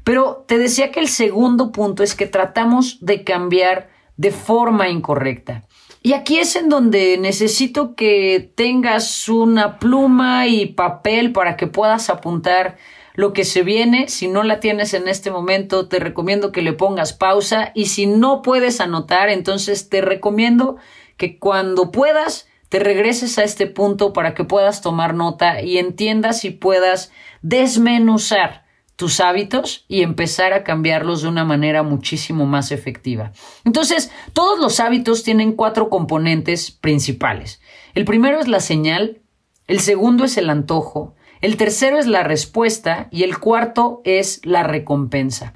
Pero 0.04 0.44
te 0.46 0.58
decía 0.58 0.90
que 0.90 1.00
el 1.00 1.08
segundo 1.08 1.72
punto 1.72 2.02
es 2.02 2.14
que 2.14 2.26
tratamos 2.26 2.98
de 3.00 3.24
cambiar 3.24 3.88
de 4.18 4.30
forma 4.30 4.90
incorrecta. 4.90 5.64
Y 6.02 6.12
aquí 6.12 6.38
es 6.38 6.54
en 6.56 6.68
donde 6.68 7.16
necesito 7.16 7.94
que 7.94 8.52
tengas 8.54 9.26
una 9.30 9.78
pluma 9.78 10.46
y 10.46 10.66
papel 10.66 11.32
para 11.32 11.56
que 11.56 11.66
puedas 11.66 12.10
apuntar 12.10 12.76
lo 13.14 13.32
que 13.32 13.44
se 13.44 13.62
viene. 13.62 14.08
Si 14.08 14.28
no 14.28 14.42
la 14.42 14.60
tienes 14.60 14.92
en 14.92 15.08
este 15.08 15.30
momento, 15.30 15.88
te 15.88 15.98
recomiendo 15.98 16.52
que 16.52 16.62
le 16.62 16.72
pongas 16.72 17.12
pausa 17.12 17.72
y 17.74 17.86
si 17.86 18.06
no 18.06 18.42
puedes 18.42 18.80
anotar, 18.80 19.30
entonces 19.30 19.88
te 19.88 20.00
recomiendo 20.00 20.76
que 21.16 21.38
cuando 21.38 21.90
puedas 21.90 22.48
te 22.68 22.80
regreses 22.80 23.38
a 23.38 23.44
este 23.44 23.68
punto 23.68 24.12
para 24.12 24.34
que 24.34 24.42
puedas 24.42 24.82
tomar 24.82 25.14
nota 25.14 25.62
y 25.62 25.78
entiendas 25.78 26.44
y 26.44 26.50
puedas 26.50 27.12
desmenuzar 27.40 28.64
tus 28.96 29.20
hábitos 29.20 29.84
y 29.86 30.02
empezar 30.02 30.52
a 30.52 30.64
cambiarlos 30.64 31.22
de 31.22 31.28
una 31.28 31.44
manera 31.44 31.84
muchísimo 31.84 32.46
más 32.46 32.72
efectiva. 32.72 33.32
Entonces, 33.64 34.10
todos 34.32 34.58
los 34.58 34.80
hábitos 34.80 35.22
tienen 35.22 35.52
cuatro 35.52 35.88
componentes 35.88 36.72
principales. 36.72 37.60
El 37.94 38.04
primero 38.04 38.40
es 38.40 38.48
la 38.48 38.60
señal, 38.60 39.22
el 39.68 39.78
segundo 39.78 40.24
es 40.24 40.36
el 40.36 40.50
antojo, 40.50 41.14
el 41.44 41.58
tercero 41.58 41.98
es 41.98 42.06
la 42.06 42.22
respuesta 42.22 43.06
y 43.10 43.22
el 43.22 43.38
cuarto 43.38 44.00
es 44.04 44.40
la 44.44 44.62
recompensa. 44.62 45.52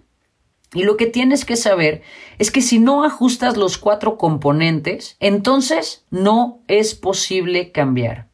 Y 0.75 0.83
lo 0.83 0.99
que 0.99 1.07
tienes 1.07 1.47
que 1.47 1.57
saber 1.57 2.03
es 2.39 2.51
que 2.51 2.61
si 2.61 2.79
no 2.79 3.05
ajustas 3.05 3.57
los 3.57 3.79
cuatro 3.79 4.19
componentes, 4.19 5.17
entonces 5.19 6.05
no 6.11 6.61
es 6.69 6.95
posible 6.95 7.73
cambiar. 7.73 8.29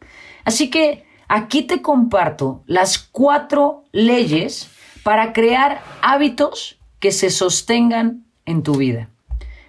Así 0.44 0.68
que 0.68 1.04
aquí 1.28 1.62
te 1.62 1.80
comparto 1.80 2.64
las 2.66 2.98
cuatro 2.98 3.84
leyes 3.92 4.68
para 5.04 5.32
crear 5.32 5.80
hábitos 6.02 6.80
que 6.98 7.12
se 7.12 7.30
sostengan 7.30 8.26
en 8.46 8.64
tu 8.64 8.74
vida. 8.74 9.10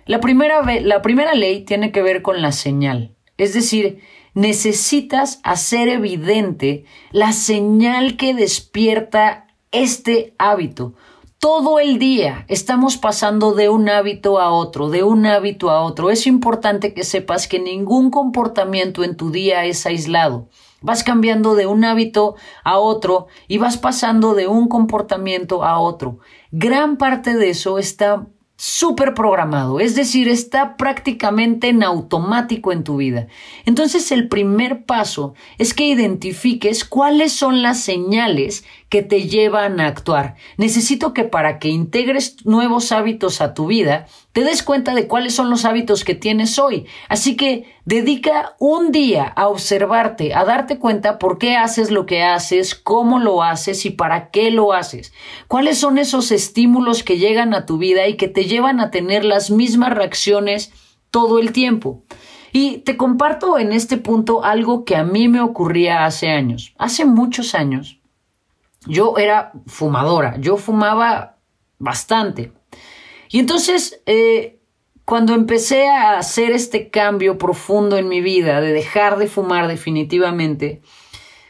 La 0.08 0.22
primera, 0.22 0.63
la 0.82 1.04
primera 1.04 1.36
ley 1.36 1.62
tiene 1.65 1.92
que 1.92 2.01
ver 2.01 2.24
con 2.24 2.42
la 2.42 2.51
señal, 2.51 3.15
es 3.38 3.54
decir, 3.54 4.01
necesitas 4.36 5.39
hacer 5.44 5.88
evidente 5.88 6.86
la 7.12 7.32
señal 7.32 8.18
que 8.18 8.36
despierta 8.36 9.48
este 9.72 10.36
hábito. 10.38 10.94
Todo 11.39 11.80
el 11.80 12.00
día 12.00 12.46
estamos 12.48 12.98
pasando 12.98 13.54
de 13.54 13.70
un 13.70 13.89
hábito 13.89 14.39
a 14.39 14.51
otro, 14.51 14.89
de 14.89 15.04
un 15.04 15.25
hábito 15.25 15.70
a 15.70 15.82
otro. 15.82 16.10
Es 16.10 16.27
importante 16.27 16.94
que 16.94 17.04
sepas 17.04 17.48
que 17.48 17.60
ningún 17.60 18.10
comportamiento 18.10 19.04
en 19.04 19.15
tu 19.15 19.32
día 19.32 19.65
es 19.65 19.86
aislado. 19.86 20.50
Vas 20.82 21.04
cambiando 21.04 21.56
de 21.56 21.65
un 21.65 21.84
hábito 21.86 22.36
a 22.63 22.77
otro 22.77 23.27
y 23.48 23.58
vas 23.58 23.77
pasando 23.77 24.34
de 24.34 24.48
un 24.48 24.68
comportamiento 24.68 25.63
a 25.63 25.80
otro. 25.80 26.20
Gran 26.51 26.98
parte 26.98 27.36
de 27.36 27.50
eso 27.50 27.77
está 27.80 28.27
súper 28.58 29.14
programado, 29.14 29.80
es 29.80 29.96
decir, 29.96 30.30
está 30.30 30.78
prácticamente 30.78 31.68
en 31.70 31.84
automático 31.84 32.72
en 32.72 32.84
tu 32.84 32.98
vida. 32.98 33.28
Entonces 33.66 34.12
el 34.12 34.30
primer 34.30 34.86
paso 34.86 35.34
es 35.58 35.74
que 35.74 35.88
identifiques 35.88 36.86
cuáles 36.86 37.34
son 37.34 37.62
las 37.62 37.82
señales 37.82 38.64
que 38.96 39.04
te 39.04 39.28
llevan 39.28 39.82
a 39.82 39.88
actuar. 39.88 40.36
Necesito 40.56 41.14
que 41.14 41.25
para 41.25 41.60
que 41.60 41.68
integres 41.68 42.38
nuevos 42.46 42.94
hábitos 42.94 43.42
a 43.42 43.54
tu 43.54 43.68
vida, 43.68 44.06
te 44.32 44.46
des 44.46 44.64
cuenta 44.64 44.96
de 44.96 45.06
cuáles 45.06 45.36
son 45.36 45.50
los 45.50 45.66
hábitos 45.66 46.06
que 46.06 46.16
tienes 46.16 46.58
hoy. 46.60 46.86
Así 47.10 47.36
que 47.36 47.66
dedica 47.84 48.56
un 48.58 48.94
día 48.94 49.25
a 49.25 49.50
observarte, 49.50 50.34
a 50.34 50.46
darte 50.46 50.80
cuenta 50.80 51.20
por 51.20 51.40
qué 51.40 51.58
haces 51.58 51.92
lo 51.92 52.06
que 52.06 52.24
haces, 52.24 52.74
cómo 52.74 53.20
lo 53.20 53.44
haces 53.44 53.86
y 53.86 53.90
para 53.90 54.30
qué 54.30 54.50
lo 54.50 54.72
haces. 54.72 55.12
¿Cuáles 55.50 55.78
son 55.78 55.98
esos 55.98 56.32
estímulos 56.32 57.04
que 57.04 57.18
llegan 57.18 57.54
a 57.54 57.66
tu 57.66 57.78
vida 57.78 58.08
y 58.08 58.16
que 58.16 58.30
te 58.30 58.46
llevan 58.46 58.80
a 58.80 58.92
tener 58.92 59.25
las 59.25 59.52
mismas 59.52 59.94
reacciones 59.94 60.72
todo 61.12 61.40
el 61.40 61.52
tiempo? 61.52 62.06
Y 62.54 62.78
te 62.78 62.96
comparto 62.96 63.60
en 63.60 63.74
este 63.74 63.98
punto 63.98 64.46
algo 64.46 64.86
que 64.86 64.96
a 64.96 65.04
mí 65.04 65.28
me 65.28 65.42
ocurría 65.42 66.06
hace 66.06 66.30
años. 66.30 66.74
Hace 66.78 67.04
muchos 67.04 67.56
años 67.56 68.00
yo 68.88 69.18
era 69.18 69.51
fumadora, 69.68 70.38
yo 70.39 70.58
fumaba 70.58 71.38
bastante. 71.80 72.51
Y 73.30 73.39
entonces, 73.39 74.01
eh, 74.06 74.60
cuando 75.06 75.34
empecé 75.34 75.88
a 75.88 76.18
hacer 76.18 76.51
este 76.51 76.89
cambio 76.89 77.38
profundo 77.38 77.98
en 77.98 78.08
mi 78.08 78.22
vida, 78.22 78.62
de 78.62 78.74
dejar 78.74 79.18
de 79.18 79.27
fumar 79.27 79.68
definitivamente, 79.68 80.82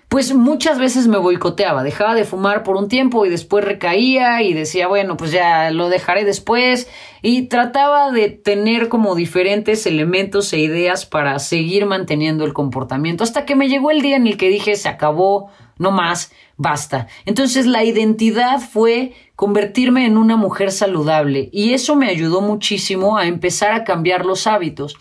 pues 0.09 0.33
muchas 0.33 0.77
veces 0.77 1.07
me 1.07 1.17
boicoteaba, 1.17 1.83
dejaba 1.83 2.15
de 2.15 2.25
fumar 2.25 2.63
por 2.63 2.77
un 2.77 2.87
tiempo 2.87 3.25
y 3.25 3.29
después 3.29 3.65
recaía 3.65 4.41
y 4.43 4.53
decía, 4.53 4.87
bueno, 4.87 5.17
pues 5.17 5.31
ya 5.31 5.71
lo 5.71 5.89
dejaré 5.89 6.23
después 6.23 6.87
y 7.21 7.47
trataba 7.47 8.11
de 8.11 8.29
tener 8.29 8.87
como 8.87 9.15
diferentes 9.15 9.85
elementos 9.85 10.53
e 10.53 10.59
ideas 10.59 11.05
para 11.05 11.39
seguir 11.39 11.85
manteniendo 11.85 12.45
el 12.45 12.53
comportamiento 12.53 13.23
hasta 13.23 13.45
que 13.45 13.55
me 13.55 13.67
llegó 13.67 13.91
el 13.91 14.01
día 14.01 14.15
en 14.15 14.27
el 14.27 14.37
que 14.37 14.49
dije, 14.49 14.75
se 14.75 14.89
acabó, 14.89 15.49
no 15.77 15.91
más, 15.91 16.31
basta. 16.57 17.07
Entonces 17.25 17.65
la 17.65 17.83
identidad 17.83 18.59
fue 18.59 19.13
convertirme 19.35 20.05
en 20.05 20.17
una 20.17 20.37
mujer 20.37 20.71
saludable 20.71 21.49
y 21.51 21.73
eso 21.73 21.95
me 21.95 22.09
ayudó 22.09 22.41
muchísimo 22.41 23.17
a 23.17 23.27
empezar 23.27 23.71
a 23.71 23.83
cambiar 23.83 24.25
los 24.25 24.47
hábitos. 24.47 24.97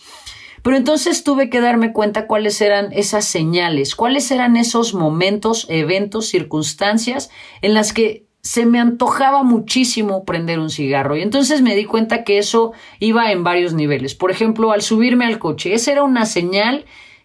Pero 0.63 0.77
entonces 0.79 1.25
tuve 1.25 1.51
que 1.51 1.61
darme 1.61 1.93
cuenta 1.93 2.27
cuáles 2.27 2.61
eran 2.63 2.91
esas 2.93 3.27
señales, 3.27 3.95
cuáles 3.95 4.31
eran 4.31 4.57
esos 4.57 4.95
momentos, 4.95 5.67
eventos, 5.69 6.27
circunstancias 6.27 7.31
en 7.61 7.75
las 7.75 7.93
que 7.93 8.25
se 8.41 8.67
me 8.67 8.79
antojaba 8.79 9.43
muchísimo 9.43 10.25
prender 10.25 10.59
un 10.59 10.71
cigarro 10.71 11.17
y 11.17 11.23
entonces 11.23 11.63
me 11.63 11.75
di 11.77 11.85
cuenta 11.87 12.25
que 12.25 12.39
eso 12.39 12.73
iba 12.99 13.31
en 13.31 13.45
varios 13.45 13.73
niveles. 13.73 14.15
Por 14.15 14.31
ejemplo, 14.31 14.73
al 14.73 14.83
subirme 14.83 15.27
al 15.27 15.39
coche, 15.39 15.75
esa 15.75 15.93
era 15.93 16.03
una 16.03 16.27
señal 16.27 16.85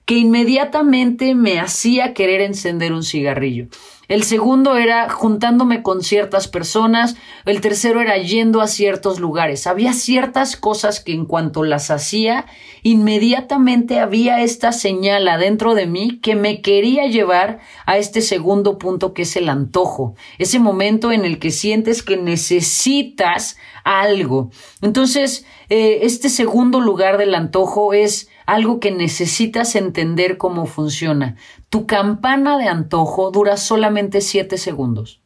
que 0.10 0.18
inmediatamente 0.18 1.36
me 1.36 1.60
hacía 1.60 2.16
querer 2.16 2.42
encender 2.42 2.94
un 2.94 3.04
cigarrillo. 3.04 3.68
El 4.08 4.24
segundo 4.24 4.76
era 4.76 5.08
juntándome 5.08 5.84
con 5.84 6.02
ciertas 6.02 6.48
personas. 6.48 7.16
El 7.46 7.62
tercero 7.62 8.02
era 8.02 8.18
yendo 8.18 8.60
a 8.62 8.68
ciertos 8.68 9.20
lugares. 9.20 9.68
Había 9.68 9.94
ciertas 9.94 10.56
cosas 10.56 11.00
que 11.00 11.14
en 11.14 11.26
cuanto 11.26 11.64
las 11.64 11.92
hacía, 11.92 12.48
inmediatamente 12.82 14.00
había 14.00 14.42
esta 14.42 14.72
señal 14.72 15.28
adentro 15.28 15.76
de 15.76 15.86
mí 15.86 16.18
que 16.24 16.34
me 16.34 16.64
quería 16.64 17.06
llevar 17.06 17.60
a 17.86 18.00
este 18.00 18.22
segundo 18.22 18.80
punto 18.80 19.14
que 19.14 19.22
es 19.22 19.36
el 19.36 19.48
antojo. 19.48 20.16
Ese 20.40 20.58
momento 20.58 21.12
en 21.12 21.24
el 21.24 21.38
que 21.38 21.52
sientes 21.52 22.02
que 22.02 22.18
necesitas 22.18 23.58
algo. 23.84 24.50
Entonces, 24.82 25.46
eh, 25.70 26.00
este 26.02 26.30
segundo 26.30 26.80
lugar 26.80 27.18
del 27.18 27.36
antojo 27.36 27.94
es 27.94 28.30
algo 28.46 28.80
que 28.80 28.92
necesitas 28.92 29.76
entender 29.76 30.38
cómo 30.38 30.66
funciona. 30.66 31.36
Tu 31.70 31.86
campana 31.86 32.58
de 32.58 32.68
antojo 32.68 33.30
dura 33.30 33.56
solamente 33.58 34.22
7 34.22 34.58
segundos. 34.58 35.19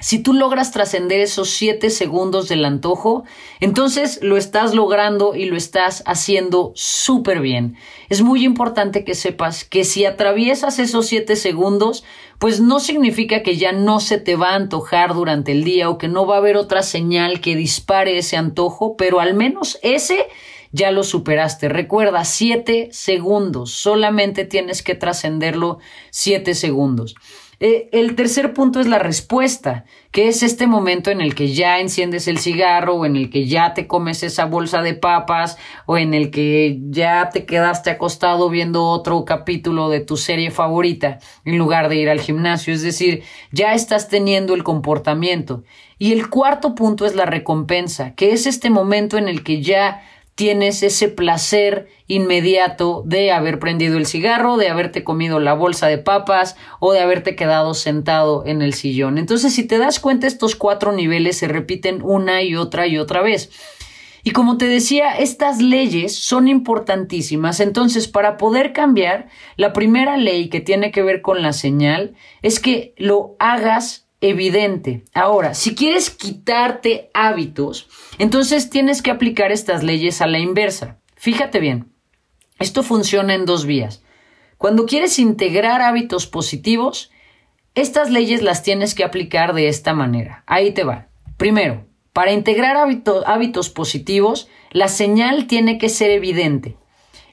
Si 0.00 0.20
tú 0.20 0.32
logras 0.32 0.70
trascender 0.70 1.20
esos 1.20 1.50
siete 1.50 1.90
segundos 1.90 2.48
del 2.48 2.64
antojo, 2.64 3.24
entonces 3.58 4.20
lo 4.22 4.36
estás 4.36 4.74
logrando 4.74 5.34
y 5.34 5.46
lo 5.46 5.56
estás 5.56 6.04
haciendo 6.06 6.72
súper 6.76 7.40
bien. 7.40 7.76
Es 8.08 8.22
muy 8.22 8.44
importante 8.44 9.04
que 9.04 9.14
sepas 9.14 9.64
que 9.64 9.84
si 9.84 10.04
atraviesas 10.04 10.78
esos 10.78 11.06
siete 11.06 11.34
segundos, 11.34 12.04
pues 12.38 12.60
no 12.60 12.78
significa 12.78 13.42
que 13.42 13.56
ya 13.56 13.72
no 13.72 13.98
se 13.98 14.18
te 14.18 14.36
va 14.36 14.50
a 14.50 14.56
antojar 14.56 15.14
durante 15.14 15.50
el 15.50 15.64
día 15.64 15.90
o 15.90 15.98
que 15.98 16.08
no 16.08 16.26
va 16.26 16.36
a 16.36 16.38
haber 16.38 16.56
otra 16.56 16.82
señal 16.82 17.40
que 17.40 17.56
dispare 17.56 18.18
ese 18.18 18.36
antojo, 18.36 18.96
pero 18.96 19.18
al 19.18 19.34
menos 19.34 19.78
ese 19.82 20.28
ya 20.70 20.92
lo 20.92 21.02
superaste. 21.02 21.68
Recuerda, 21.68 22.24
siete 22.24 22.88
segundos. 22.92 23.72
Solamente 23.72 24.44
tienes 24.44 24.82
que 24.82 24.94
trascenderlo 24.94 25.78
siete 26.10 26.54
segundos. 26.54 27.16
Eh, 27.60 27.88
el 27.90 28.14
tercer 28.14 28.52
punto 28.52 28.78
es 28.78 28.86
la 28.86 29.00
respuesta, 29.00 29.84
que 30.12 30.28
es 30.28 30.44
este 30.44 30.68
momento 30.68 31.10
en 31.10 31.20
el 31.20 31.34
que 31.34 31.52
ya 31.52 31.80
enciendes 31.80 32.28
el 32.28 32.38
cigarro 32.38 32.94
o 32.94 33.04
en 33.04 33.16
el 33.16 33.30
que 33.30 33.46
ya 33.46 33.74
te 33.74 33.88
comes 33.88 34.22
esa 34.22 34.44
bolsa 34.44 34.80
de 34.80 34.94
papas 34.94 35.58
o 35.84 35.98
en 35.98 36.14
el 36.14 36.30
que 36.30 36.78
ya 36.90 37.30
te 37.30 37.46
quedaste 37.46 37.90
acostado 37.90 38.48
viendo 38.48 38.84
otro 38.84 39.24
capítulo 39.24 39.88
de 39.88 39.98
tu 39.98 40.16
serie 40.16 40.52
favorita 40.52 41.18
en 41.44 41.58
lugar 41.58 41.88
de 41.88 41.96
ir 41.96 42.08
al 42.10 42.20
gimnasio. 42.20 42.72
Es 42.72 42.82
decir, 42.82 43.24
ya 43.50 43.74
estás 43.74 44.08
teniendo 44.08 44.54
el 44.54 44.62
comportamiento. 44.62 45.64
Y 45.98 46.12
el 46.12 46.30
cuarto 46.30 46.76
punto 46.76 47.06
es 47.06 47.16
la 47.16 47.26
recompensa, 47.26 48.14
que 48.14 48.30
es 48.30 48.46
este 48.46 48.70
momento 48.70 49.18
en 49.18 49.26
el 49.26 49.42
que 49.42 49.62
ya 49.62 50.02
tienes 50.38 50.84
ese 50.84 51.08
placer 51.08 51.88
inmediato 52.06 53.02
de 53.04 53.32
haber 53.32 53.58
prendido 53.58 53.98
el 53.98 54.06
cigarro, 54.06 54.56
de 54.56 54.68
haberte 54.68 55.02
comido 55.02 55.40
la 55.40 55.52
bolsa 55.52 55.88
de 55.88 55.98
papas 55.98 56.54
o 56.78 56.92
de 56.92 57.00
haberte 57.00 57.34
quedado 57.34 57.74
sentado 57.74 58.46
en 58.46 58.62
el 58.62 58.72
sillón. 58.72 59.18
Entonces, 59.18 59.52
si 59.52 59.66
te 59.66 59.78
das 59.78 59.98
cuenta, 59.98 60.28
estos 60.28 60.54
cuatro 60.54 60.92
niveles 60.92 61.38
se 61.38 61.48
repiten 61.48 62.02
una 62.04 62.40
y 62.44 62.54
otra 62.54 62.86
y 62.86 62.98
otra 62.98 63.20
vez. 63.20 63.50
Y 64.22 64.30
como 64.30 64.58
te 64.58 64.66
decía, 64.66 65.10
estas 65.18 65.60
leyes 65.60 66.14
son 66.14 66.46
importantísimas. 66.46 67.58
Entonces, 67.58 68.06
para 68.06 68.36
poder 68.36 68.72
cambiar, 68.72 69.26
la 69.56 69.72
primera 69.72 70.16
ley 70.18 70.50
que 70.50 70.60
tiene 70.60 70.92
que 70.92 71.02
ver 71.02 71.20
con 71.20 71.42
la 71.42 71.52
señal 71.52 72.14
es 72.42 72.60
que 72.60 72.94
lo 72.96 73.34
hagas 73.40 74.06
evidente. 74.20 75.02
Ahora, 75.14 75.54
si 75.54 75.74
quieres 75.74 76.10
quitarte 76.10 77.10
hábitos, 77.12 77.88
entonces 78.18 78.70
tienes 78.70 79.02
que 79.02 79.10
aplicar 79.10 79.52
estas 79.52 79.82
leyes 79.82 80.20
a 80.20 80.26
la 80.26 80.38
inversa. 80.38 80.98
Fíjate 81.16 81.60
bien, 81.60 81.92
esto 82.58 82.82
funciona 82.82 83.34
en 83.34 83.46
dos 83.46 83.64
vías. 83.64 84.02
Cuando 84.56 84.86
quieres 84.86 85.18
integrar 85.18 85.82
hábitos 85.82 86.26
positivos, 86.26 87.10
estas 87.74 88.10
leyes 88.10 88.42
las 88.42 88.62
tienes 88.64 88.94
que 88.94 89.04
aplicar 89.04 89.54
de 89.54 89.68
esta 89.68 89.94
manera. 89.94 90.42
Ahí 90.46 90.72
te 90.72 90.82
va. 90.82 91.08
Primero, 91.36 91.86
para 92.12 92.32
integrar 92.32 92.76
hábitos 92.76 93.70
positivos, 93.70 94.48
la 94.72 94.88
señal 94.88 95.46
tiene 95.46 95.78
que 95.78 95.88
ser 95.88 96.10
evidente. 96.10 96.76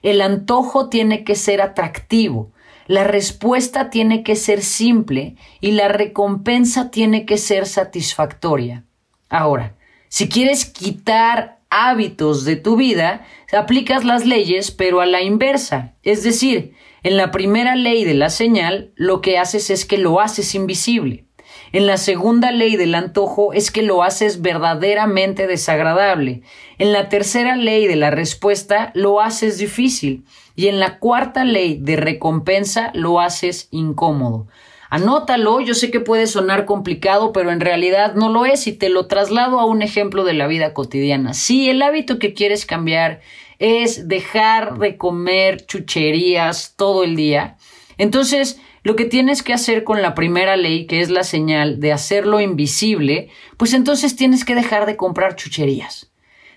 El 0.04 0.22
antojo 0.22 0.90
tiene 0.90 1.24
que 1.24 1.34
ser 1.34 1.64
atractivo. 1.64 2.52
La 2.86 3.04
respuesta 3.04 3.90
tiene 3.90 4.22
que 4.22 4.36
ser 4.36 4.62
simple 4.62 5.36
y 5.60 5.72
la 5.72 5.88
recompensa 5.88 6.92
tiene 6.92 7.26
que 7.26 7.40
ser 7.40 7.66
satisfactoria. 7.66 8.86
Ahora, 9.30 9.75
si 10.16 10.30
quieres 10.30 10.64
quitar 10.64 11.60
hábitos 11.70 12.46
de 12.46 12.56
tu 12.56 12.78
vida, 12.78 13.26
aplicas 13.52 14.06
las 14.06 14.26
leyes 14.26 14.72
pero 14.72 15.02
a 15.02 15.06
la 15.06 15.22
inversa. 15.22 15.94
Es 16.04 16.24
decir, 16.24 16.74
en 17.04 17.18
la 17.18 17.32
primera 17.32 17.76
ley 17.76 18.06
de 18.06 18.14
la 18.14 18.30
señal, 18.30 18.94
lo 18.96 19.20
que 19.20 19.38
haces 19.38 19.70
es 19.70 19.84
que 19.84 19.98
lo 19.98 20.22
haces 20.22 20.56
invisible. 20.56 21.26
En 21.74 21.86
la 21.86 21.98
segunda 21.98 22.52
ley 22.52 22.78
del 22.78 22.96
antojo 22.96 23.52
es 23.52 23.72
que 23.72 23.82
lo 23.82 24.04
haces 24.04 24.42
verdaderamente 24.42 25.48
desagradable. 25.48 26.44
En 26.78 26.94
la 26.94 27.10
tercera 27.10 27.58
ley 27.58 27.86
de 27.86 27.98
la 27.98 28.10
respuesta 28.10 28.94
lo 28.96 29.20
haces 29.20 29.58
difícil. 29.58 30.24
Y 30.56 30.70
en 30.70 30.80
la 30.80 31.00
cuarta 31.00 31.44
ley 31.44 31.78
de 31.82 31.98
recompensa 31.98 32.92
lo 32.94 33.20
haces 33.20 33.68
incómodo. 33.70 34.48
Anótalo, 34.90 35.62
yo 35.62 35.74
sé 35.74 35.92
que 35.92 36.00
puede 36.00 36.28
sonar 36.28 36.66
complicado, 36.66 37.32
pero 37.32 37.52
en 37.52 37.60
realidad 37.60 38.16
no 38.16 38.30
lo 38.30 38.46
es 38.46 38.68
y 38.68 38.74
te 38.74 38.90
lo 38.90 39.08
traslado 39.08 39.60
a 39.60 39.66
un 39.66 39.82
ejemplo 39.82 40.24
de 40.24 40.34
la 40.34 40.48
vida 40.48 40.74
cotidiana. 40.74 41.34
Si 41.34 41.70
el 41.70 41.82
hábito 41.82 42.20
que 42.20 42.34
quieres 42.34 42.66
cambiar 42.66 43.22
es 43.60 44.08
dejar 44.08 44.78
de 44.78 44.98
comer 44.98 45.66
chucherías 45.66 46.76
todo 46.76 47.04
el 47.04 47.16
día, 47.16 47.58
entonces 47.98 48.60
lo 48.84 48.96
que 48.96 49.06
tienes 49.06 49.42
que 49.42 49.54
hacer 49.54 49.84
con 49.84 50.04
la 50.04 50.14
primera 50.14 50.58
ley, 50.58 50.86
que 50.86 51.00
es 51.00 51.10
la 51.10 51.24
señal 51.24 51.80
de 51.80 51.92
hacerlo 51.92 52.40
invisible, 52.40 53.30
pues 53.58 53.74
entonces 53.74 54.16
tienes 54.16 54.46
que 54.46 54.54
dejar 54.54 54.86
de 54.86 54.96
comprar 54.96 55.36
chucherías. 55.36 56.12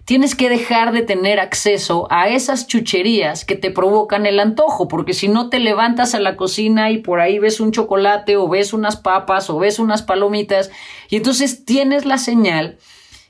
Tienes 0.09 0.35
que 0.35 0.49
dejar 0.49 0.92
de 0.92 1.03
tener 1.03 1.38
acceso 1.38 2.09
a 2.09 2.31
esas 2.31 2.66
chucherías 2.66 3.44
que 3.44 3.57
te 3.57 3.71
provocan 3.71 4.25
el 4.25 4.40
antojo, 4.40 4.88
porque 4.88 5.12
si 5.12 5.29
no 5.29 5.51
te 5.51 5.59
levantas 5.59 6.14
a 6.14 6.18
la 6.18 6.35
cocina 6.35 6.90
y 6.90 6.97
por 6.97 7.21
ahí 7.21 7.38
ves 7.38 7.61
un 7.61 7.73
chocolate 7.73 8.38
o 8.38 8.49
ves 8.49 8.73
unas 8.73 8.97
papas 8.97 9.51
o 9.51 9.59
ves 9.59 9.79
unas 9.79 10.01
palomitas, 10.01 10.71
y 11.11 11.16
entonces 11.16 11.66
tienes 11.66 12.07
la 12.07 12.16
señal 12.16 12.79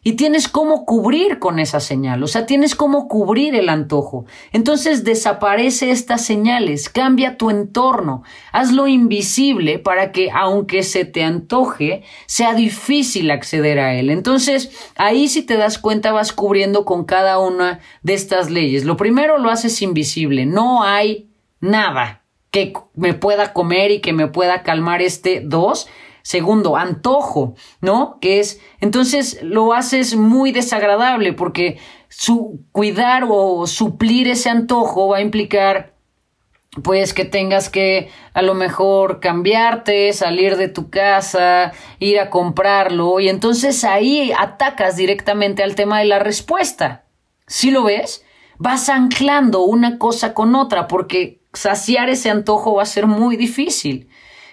y 0.03 0.13
tienes 0.13 0.49
cómo 0.49 0.85
cubrir 0.85 1.39
con 1.39 1.59
esa 1.59 1.81
señal, 1.81 2.23
o 2.23 2.27
sea, 2.27 2.47
tienes 2.47 2.75
cómo 2.75 3.09
cubrir 3.09 3.55
el 3.55 3.69
antojo. 3.69 4.27
Entonces 4.53 5.05
desaparece 5.05 5.91
estas 5.91 6.25
señales, 6.25 6.89
cambia 6.89 7.37
tu 7.37 7.51
entorno, 7.51 8.23
hazlo 8.53 8.87
invisible 8.87 9.79
para 9.79 10.13
que 10.13 10.31
aunque 10.31 10.83
se 10.83 11.05
te 11.05 11.25
antoje, 11.25 12.03
sea 12.27 12.55
difícil 12.55 13.31
acceder 13.31 13.79
a 13.79 13.95
él. 13.95 14.11
Entonces, 14.11 14.71
ahí 14.97 15.29
si 15.29 15.43
te 15.43 15.57
das 15.57 15.79
cuenta 15.79 16.13
vas 16.13 16.33
cubriendo 16.33 16.85
con 16.85 17.05
cada 17.05 17.39
una 17.39 17.81
de 18.03 18.15
estas 18.15 18.51
leyes. 18.51 18.85
Lo 18.85 18.97
primero 18.97 19.39
lo 19.39 19.51
haces 19.51 19.83
invisible, 19.83 20.47
no 20.47 20.83
hay 20.83 21.29
nada 21.61 22.23
que 22.51 22.73
me 22.95 23.15
pueda 23.15 23.53
comer 23.53 23.91
y 23.91 24.01
que 24.01 24.13
me 24.13 24.29
pueda 24.29 24.63
calmar 24.63 25.03
este 25.03 25.43
dos 25.45 25.89
Segundo, 26.29 26.77
antojo, 26.77 27.55
¿no? 27.81 28.19
Que 28.21 28.39
es, 28.39 28.61
entonces 28.83 29.43
lo 29.43 29.73
haces 29.73 30.15
muy 30.15 30.53
desagradable 30.53 31.33
porque 31.33 31.79
su 32.11 32.67
cuidar 32.71 33.25
o 33.27 33.67
suplir 33.67 34.29
ese 34.29 34.51
antojo 34.51 35.09
va 35.09 35.17
a 35.17 35.21
implicar 35.23 35.95
pues 36.83 37.15
que 37.15 37.25
tengas 37.25 37.71
que 37.71 38.11
a 38.35 38.43
lo 38.43 38.53
mejor 38.53 39.21
cambiarte, 39.21 40.13
salir 40.13 40.59
de 40.59 40.69
tu 40.69 40.91
casa, 40.91 41.73
ir 41.99 42.21
a 42.21 42.29
comprarlo 42.29 43.21
y 43.21 43.31
entonces 43.31 43.83
ahí 43.85 44.31
atacas 44.39 44.97
directamente 44.97 45.63
al 45.63 45.77
tema 45.77 46.01
de 46.01 46.05
la 46.05 46.19
respuesta. 46.19 47.07
¿Sí 47.47 47.71
lo 47.71 47.85
ves? 47.85 48.23
Vas 48.59 48.91
anclando 48.91 49.63
una 49.63 49.97
cosa 49.97 50.35
con 50.35 50.55
otra 50.55 50.89
porque 50.89 51.41
saciar 51.55 52.11
ese 52.11 52.29
antojo 52.29 52.75
va 52.75 52.83
a 52.83 52.85
ser 52.85 53.07
muy 53.07 53.39
difícil. 53.39 54.11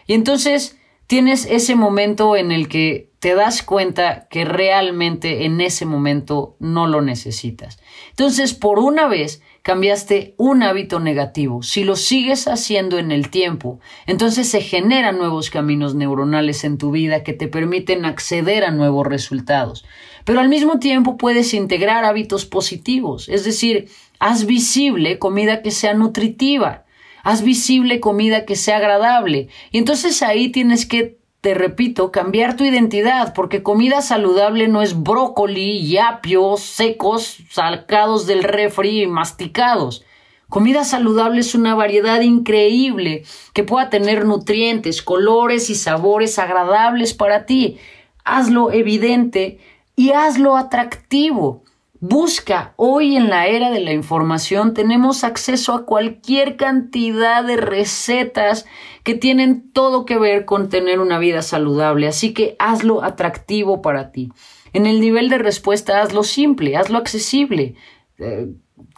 Y 0.07 0.13
entonces 0.13 0.79
tienes 1.07 1.45
ese 1.45 1.75
momento 1.75 2.35
en 2.35 2.51
el 2.51 2.67
que 2.67 3.11
te 3.19 3.33
das 3.33 3.63
cuenta 3.63 4.27
que 4.29 4.45
realmente 4.45 5.45
en 5.45 5.59
ese 5.59 5.85
momento 5.85 6.55
no 6.59 6.85
lo 6.87 7.01
necesitas. 7.01 7.79
Entonces, 8.11 8.53
por 8.53 8.77
una 8.77 9.07
vez, 9.07 9.41
cambiaste 9.63 10.35
un 10.37 10.61
hábito 10.61 10.99
negativo. 10.99 11.63
Si 11.63 11.83
lo 11.83 11.95
sigues 11.95 12.47
haciendo 12.47 12.99
en 12.99 13.11
el 13.11 13.31
tiempo, 13.31 13.79
entonces 14.05 14.47
se 14.47 14.61
generan 14.61 15.17
nuevos 15.17 15.49
caminos 15.49 15.95
neuronales 15.95 16.63
en 16.63 16.77
tu 16.77 16.91
vida 16.91 17.23
que 17.23 17.33
te 17.33 17.47
permiten 17.47 18.05
acceder 18.05 18.63
a 18.63 18.69
nuevos 18.69 19.07
resultados. 19.07 19.85
Pero 20.23 20.39
al 20.39 20.49
mismo 20.49 20.77
tiempo 20.77 21.17
puedes 21.17 21.53
integrar 21.55 22.05
hábitos 22.05 22.45
positivos, 22.45 23.27
es 23.27 23.43
decir, 23.43 23.89
haz 24.19 24.45
visible 24.45 25.17
comida 25.17 25.63
que 25.63 25.71
sea 25.71 25.95
nutritiva, 25.95 26.84
haz 27.25 27.41
visible 27.41 27.99
comida 27.99 28.45
que 28.45 28.55
sea 28.55 28.77
agradable. 28.77 29.49
Y 29.71 29.79
entonces 29.79 30.21
ahí 30.21 30.49
tienes 30.49 30.85
que, 30.85 31.17
te 31.41 31.55
repito, 31.55 32.11
cambiar 32.11 32.55
tu 32.55 32.63
identidad, 32.63 33.33
porque 33.33 33.63
comida 33.63 34.01
saludable 34.01 34.67
no 34.67 34.83
es 34.83 35.01
brócoli 35.01 35.79
y 35.79 35.97
apios 35.97 36.61
secos, 36.61 37.39
sacados 37.49 38.27
del 38.27 38.43
refri 38.43 39.01
y 39.01 39.07
masticados. 39.07 40.05
Comida 40.49 40.83
saludable 40.83 41.41
es 41.41 41.55
una 41.55 41.73
variedad 41.73 42.21
increíble 42.21 43.23
que 43.53 43.63
pueda 43.63 43.89
tener 43.89 44.25
nutrientes, 44.25 45.01
colores 45.01 45.71
y 45.71 45.75
sabores 45.75 46.37
agradables 46.37 47.15
para 47.15 47.47
ti. 47.47 47.79
Hazlo 48.23 48.71
evidente 48.71 49.57
y 49.95 50.11
hazlo 50.11 50.55
atractivo. 50.55 51.64
Busca, 52.01 52.73
hoy 52.75 53.15
en 53.15 53.29
la 53.29 53.47
era 53.47 53.69
de 53.69 53.79
la 53.79 53.93
información 53.93 54.73
tenemos 54.73 55.23
acceso 55.23 55.73
a 55.73 55.85
cualquier 55.85 56.57
cantidad 56.57 57.41
de 57.41 57.55
recetas 57.55 58.65
que 59.03 59.15
tienen 59.15 59.71
todo 59.71 60.05
que 60.05 60.17
ver 60.17 60.43
con 60.43 60.67
tener 60.67 60.99
una 60.99 61.19
vida 61.19 61.41
saludable, 61.41 62.07
así 62.07 62.33
que 62.33 62.57
hazlo 62.59 63.01
atractivo 63.01 63.81
para 63.81 64.11
ti. 64.11 64.29
En 64.73 64.87
el 64.87 64.99
nivel 64.99 65.29
de 65.29 65.37
respuesta 65.37 66.01
hazlo 66.01 66.23
simple, 66.23 66.75
hazlo 66.75 66.97
accesible. 66.97 67.75
Eh, 68.17 68.49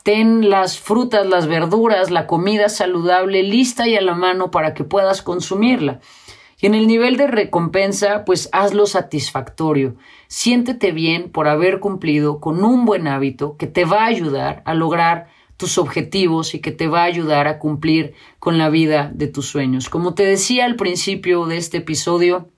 ten 0.04 0.50
las 0.50 0.80
frutas, 0.80 1.28
las 1.28 1.46
verduras, 1.46 2.10
la 2.10 2.26
comida 2.26 2.68
saludable 2.68 3.44
lista 3.44 3.88
y 3.88 3.96
a 3.96 4.02
la 4.02 4.16
mano 4.16 4.50
para 4.50 4.74
que 4.74 4.84
puedas 4.84 5.22
consumirla. 5.22 6.00
Y 6.60 6.66
en 6.66 6.74
el 6.74 6.88
nivel 6.88 7.18
de 7.18 7.28
recompensa, 7.28 8.26
pues 8.26 8.50
hazlo 8.52 8.88
satisfactorio. 8.88 9.96
Siéntete 10.28 10.92
bien 10.92 11.32
por 11.32 11.48
haber 11.48 11.80
cumplido 11.80 12.40
con 12.40 12.64
un 12.64 12.86
buen 12.86 13.08
hábito 13.08 13.58
que 13.58 13.68
te 13.68 13.86
va 13.86 14.04
a 14.04 14.08
ayudar 14.08 14.64
a 14.66 14.74
lograr 14.74 15.28
tus 15.58 15.78
objetivos 15.78 16.56
y 16.56 16.60
que 16.60 16.72
te 16.72 16.88
va 16.88 17.02
a 17.02 17.06
ayudar 17.06 17.48
a 17.48 17.60
cumplir 17.60 18.14
con 18.40 18.58
la 18.58 18.70
vida 18.70 19.12
de 19.14 19.28
tus 19.28 19.48
sueños. 19.48 19.90
Como 19.90 20.16
te 20.16 20.24
decía 20.24 20.66
al 20.66 20.76
principio 20.76 21.46
de 21.46 21.58
este 21.58 21.78
episodio, 21.78 22.50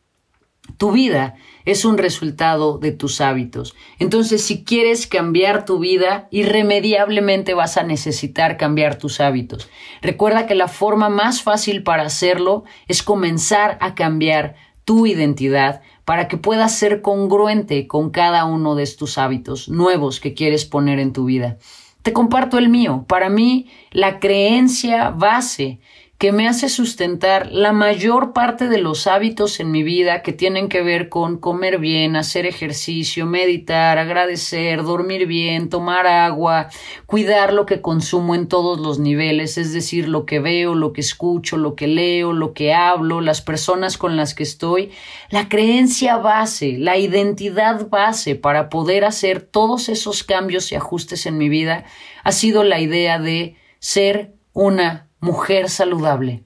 tu 0.78 0.92
vida 0.92 1.36
es 1.66 1.86
un 1.86 1.98
resultado 1.98 2.78
de 2.78 2.92
tus 2.92 3.22
hábitos. 3.22 3.76
Entonces, 4.00 4.44
si 4.44 4.64
quieres 4.64 5.08
cambiar 5.08 5.66
tu 5.66 5.80
vida, 5.80 6.28
irremediablemente 6.32 7.54
vas 7.54 7.78
a 7.78 7.84
necesitar 7.84 8.58
cambiar 8.58 8.98
tus 8.98 9.20
hábitos. 9.20 9.70
Recuerda 10.02 10.48
que 10.48 10.56
la 10.56 10.68
forma 10.68 11.10
más 11.10 11.42
fácil 11.42 11.84
para 11.84 12.04
hacerlo 12.04 12.64
es 12.88 13.04
comenzar 13.04 13.78
a 13.82 13.96
cambiar 13.96 14.56
tu 14.86 15.06
identidad 15.06 15.82
para 16.06 16.28
que 16.28 16.38
puedas 16.38 16.76
ser 16.76 17.04
congruente 17.04 17.86
con 17.86 18.10
cada 18.10 18.46
uno 18.46 18.74
de 18.74 18.82
estos 18.82 19.20
hábitos 19.20 19.70
nuevos 19.70 20.20
que 20.20 20.34
quieres 20.34 20.66
poner 20.66 20.98
en 20.98 21.14
tu 21.14 21.26
vida. 21.26 21.58
Te 22.02 22.14
comparto 22.14 22.58
el 22.58 22.70
mío. 22.70 23.06
Para 23.08 23.30
mí, 23.30 23.68
la 23.92 24.20
creencia 24.20 25.12
base 25.12 25.80
que 26.20 26.34
me 26.34 26.50
hace 26.50 26.68
sustentar 26.68 27.50
la 27.50 27.72
mayor 27.72 28.34
parte 28.34 28.68
de 28.68 28.78
los 28.78 29.08
hábitos 29.08 29.62
en 29.62 29.72
mi 29.72 29.84
vida 29.84 30.22
que 30.22 30.34
tienen 30.34 30.68
que 30.68 30.82
ver 30.82 31.08
con 31.08 31.38
comer 31.38 31.80
bien, 31.80 32.18
hacer 32.18 32.46
ejercicio, 32.46 33.26
meditar, 33.26 33.98
agradecer, 33.98 34.84
dormir 34.84 35.28
bien, 35.28 35.70
tomar 35.70 36.08
agua, 36.08 36.68
cuidar 37.06 37.54
lo 37.54 37.66
que 37.66 37.80
consumo 37.80 38.36
en 38.36 38.50
todos 38.50 38.82
los 38.82 39.00
niveles, 39.00 39.58
es 39.58 39.72
decir, 39.72 40.10
lo 40.10 40.26
que 40.26 40.42
veo, 40.42 40.76
lo 40.76 40.92
que 40.92 41.00
escucho, 41.00 41.56
lo 41.56 41.76
que 41.76 41.88
leo, 41.88 42.34
lo 42.34 42.54
que 42.54 42.74
hablo, 42.74 43.22
las 43.22 43.42
personas 43.42 43.98
con 43.98 44.18
las 44.18 44.34
que 44.34 44.44
estoy, 44.44 44.92
la 45.30 45.48
creencia 45.48 46.18
base, 46.18 46.78
la 46.78 46.98
identidad 46.98 47.88
base 47.88 48.36
para 48.36 48.68
poder 48.68 49.06
hacer 49.06 49.42
todos 49.42 49.88
esos 49.88 50.26
cambios 50.26 50.70
y 50.74 50.76
ajustes 50.76 51.26
en 51.26 51.38
mi 51.38 51.48
vida 51.48 51.86
ha 52.26 52.34
sido 52.34 52.66
la 52.66 52.82
idea 52.82 53.20
de 53.20 53.56
ser 53.80 54.34
una 54.52 55.09
mujer 55.20 55.70
saludable. 55.70 56.44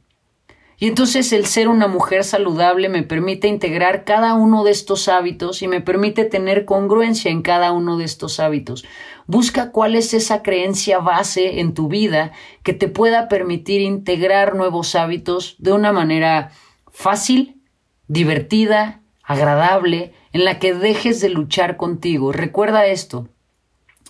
Y 0.77 0.87
entonces 0.87 1.31
el 1.31 1.45
ser 1.45 1.69
una 1.69 1.87
mujer 1.87 2.23
saludable 2.23 2.89
me 2.89 3.03
permite 3.03 3.47
integrar 3.47 4.03
cada 4.03 4.33
uno 4.33 4.63
de 4.63 4.71
estos 4.71 5.07
hábitos 5.07 5.61
y 5.61 5.67
me 5.67 5.79
permite 5.79 6.25
tener 6.25 6.65
congruencia 6.65 7.31
en 7.31 7.41
cada 7.41 7.71
uno 7.71 7.97
de 7.97 8.05
estos 8.05 8.39
hábitos. 8.39 8.83
Busca 9.25 9.71
cuál 9.71 9.95
es 9.95 10.13
esa 10.13 10.41
creencia 10.41 10.99
base 10.99 11.61
en 11.61 11.73
tu 11.73 11.87
vida 11.87 12.33
que 12.63 12.73
te 12.73 12.89
pueda 12.89 13.29
permitir 13.29 13.79
integrar 13.79 14.55
nuevos 14.55 14.95
hábitos 14.95 15.55
de 15.59 15.71
una 15.71 15.93
manera 15.93 16.51
fácil, 16.91 17.61
divertida, 18.07 19.01
agradable, 19.23 20.13
en 20.33 20.43
la 20.43 20.59
que 20.59 20.73
dejes 20.73 21.21
de 21.21 21.29
luchar 21.29 21.77
contigo. 21.77 22.33
Recuerda 22.33 22.87
esto, 22.87 23.29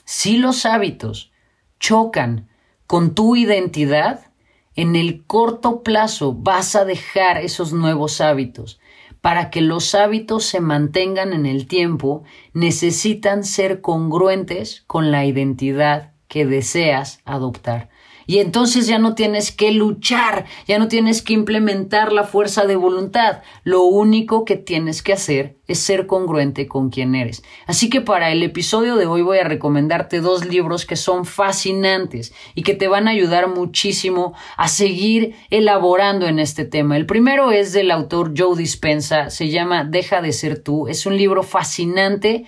si 0.06 0.38
los 0.38 0.65
hábitos 0.65 1.32
chocan 1.80 2.49
con 2.88 3.13
tu 3.13 3.36
identidad, 3.36 4.32
en 4.75 4.95
el 4.95 5.23
corto 5.25 5.83
plazo 5.83 6.33
vas 6.33 6.75
a 6.75 6.86
dejar 6.86 7.38
esos 7.38 7.73
nuevos 7.73 8.21
hábitos. 8.21 8.79
Para 9.21 9.49
que 9.49 9.62
los 9.62 9.95
hábitos 9.95 10.43
se 10.43 10.59
mantengan 10.59 11.31
en 11.31 11.45
el 11.45 11.67
tiempo, 11.67 12.23
necesitan 12.53 13.43
ser 13.43 13.81
congruentes 13.81 14.83
con 14.88 15.12
la 15.12 15.25
identidad 15.25 16.12
que 16.27 16.45
deseas 16.45 17.21
adoptar. 17.23 17.89
Y 18.25 18.39
entonces 18.39 18.88
ya 18.88 18.99
no 18.99 19.15
tienes 19.15 19.51
que 19.51 19.71
luchar, 19.71 20.45
ya 20.67 20.79
no 20.79 20.88
tienes 20.88 21.21
que 21.21 21.33
implementar 21.33 22.12
la 22.12 22.23
fuerza 22.23 22.65
de 22.65 22.75
voluntad. 22.75 23.41
Lo 23.63 23.83
único 23.83 24.45
que 24.45 24.55
tienes 24.55 25.01
que 25.01 25.13
hacer 25.13 25.57
es 25.67 25.79
ser 25.79 26.07
congruente 26.07 26.67
con 26.67 26.89
quien 26.89 27.15
eres. 27.15 27.43
Así 27.65 27.89
que 27.89 28.01
para 28.01 28.31
el 28.31 28.43
episodio 28.43 28.95
de 28.95 29.05
hoy 29.05 29.21
voy 29.21 29.39
a 29.39 29.45
recomendarte 29.45 30.19
dos 30.19 30.45
libros 30.45 30.86
que 30.86 30.95
son 30.95 31.25
fascinantes 31.25 32.33
y 32.53 32.63
que 32.63 32.73
te 32.73 32.88
van 32.88 33.07
a 33.07 33.12
ayudar 33.12 33.47
muchísimo 33.47 34.33
a 34.57 34.67
seguir 34.67 35.36
elaborando 35.49 36.27
en 36.27 36.39
este 36.39 36.65
tema. 36.65 36.97
El 36.97 37.05
primero 37.05 37.51
es 37.51 37.73
del 37.73 37.91
autor 37.91 38.33
Joe 38.38 38.57
Dispensa, 38.57 39.29
se 39.29 39.49
llama 39.49 39.83
Deja 39.86 40.21
de 40.21 40.33
ser 40.33 40.59
tú. 40.59 40.88
Es 40.88 41.05
un 41.05 41.17
libro 41.17 41.43
fascinante 41.43 42.45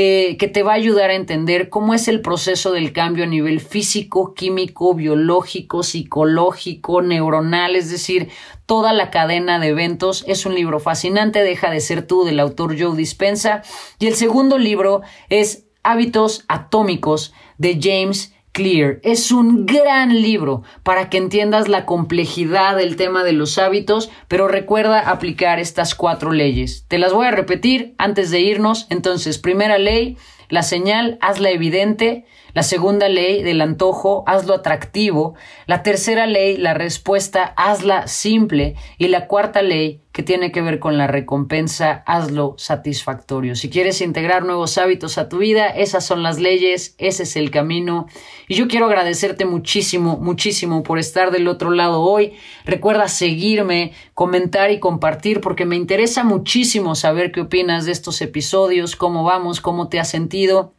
eh, 0.00 0.36
que 0.36 0.46
te 0.46 0.62
va 0.62 0.74
a 0.74 0.76
ayudar 0.76 1.10
a 1.10 1.14
entender 1.14 1.70
cómo 1.70 1.92
es 1.92 2.06
el 2.06 2.20
proceso 2.20 2.70
del 2.70 2.92
cambio 2.92 3.24
a 3.24 3.26
nivel 3.26 3.58
físico, 3.58 4.32
químico, 4.32 4.94
biológico, 4.94 5.82
psicológico, 5.82 7.02
neuronal, 7.02 7.74
es 7.74 7.90
decir, 7.90 8.28
toda 8.64 8.92
la 8.92 9.10
cadena 9.10 9.58
de 9.58 9.70
eventos. 9.70 10.24
Es 10.28 10.46
un 10.46 10.54
libro 10.54 10.78
fascinante, 10.78 11.42
Deja 11.42 11.68
de 11.72 11.80
ser 11.80 12.06
tú, 12.06 12.22
del 12.22 12.38
autor 12.38 12.80
Joe 12.80 12.96
Dispensa. 12.96 13.62
Y 13.98 14.06
el 14.06 14.14
segundo 14.14 14.56
libro 14.56 15.02
es 15.30 15.64
Hábitos 15.82 16.44
Atómicos 16.46 17.34
de 17.56 17.80
James 17.82 18.32
Clear. 18.52 18.98
Es 19.02 19.30
un 19.30 19.66
gran 19.66 20.20
libro 20.20 20.62
para 20.82 21.10
que 21.10 21.18
entiendas 21.18 21.68
la 21.68 21.84
complejidad 21.86 22.76
del 22.76 22.96
tema 22.96 23.22
de 23.22 23.32
los 23.32 23.58
hábitos, 23.58 24.10
pero 24.26 24.48
recuerda 24.48 25.10
aplicar 25.10 25.58
estas 25.58 25.94
cuatro 25.94 26.32
leyes. 26.32 26.84
Te 26.88 26.98
las 26.98 27.12
voy 27.12 27.26
a 27.26 27.30
repetir 27.30 27.94
antes 27.98 28.30
de 28.30 28.40
irnos. 28.40 28.86
Entonces, 28.90 29.38
primera 29.38 29.78
ley, 29.78 30.16
la 30.48 30.62
señal, 30.62 31.18
hazla 31.20 31.50
evidente. 31.50 32.24
La 32.58 32.64
segunda 32.64 33.08
ley 33.08 33.44
del 33.44 33.60
antojo, 33.60 34.24
hazlo 34.26 34.52
atractivo. 34.52 35.36
La 35.66 35.84
tercera 35.84 36.26
ley, 36.26 36.56
la 36.56 36.74
respuesta, 36.74 37.54
hazla 37.56 38.08
simple. 38.08 38.74
Y 38.98 39.06
la 39.06 39.28
cuarta 39.28 39.62
ley, 39.62 40.00
que 40.10 40.24
tiene 40.24 40.50
que 40.50 40.60
ver 40.60 40.80
con 40.80 40.98
la 40.98 41.06
recompensa, 41.06 42.02
hazlo 42.04 42.56
satisfactorio. 42.58 43.54
Si 43.54 43.70
quieres 43.70 44.00
integrar 44.00 44.44
nuevos 44.44 44.76
hábitos 44.76 45.18
a 45.18 45.28
tu 45.28 45.38
vida, 45.38 45.68
esas 45.68 46.04
son 46.04 46.24
las 46.24 46.40
leyes, 46.40 46.96
ese 46.98 47.22
es 47.22 47.36
el 47.36 47.52
camino. 47.52 48.08
Y 48.48 48.56
yo 48.56 48.66
quiero 48.66 48.86
agradecerte 48.86 49.44
muchísimo, 49.44 50.16
muchísimo 50.16 50.82
por 50.82 50.98
estar 50.98 51.30
del 51.30 51.46
otro 51.46 51.70
lado 51.70 52.00
hoy. 52.00 52.32
Recuerda 52.64 53.06
seguirme, 53.06 53.92
comentar 54.14 54.72
y 54.72 54.80
compartir 54.80 55.40
porque 55.40 55.64
me 55.64 55.76
interesa 55.76 56.24
muchísimo 56.24 56.96
saber 56.96 57.30
qué 57.30 57.42
opinas 57.42 57.86
de 57.86 57.92
estos 57.92 58.20
episodios, 58.20 58.96
cómo 58.96 59.22
vamos, 59.22 59.60
cómo 59.60 59.88
te 59.88 60.00
has 60.00 60.10
sentido. 60.10 60.74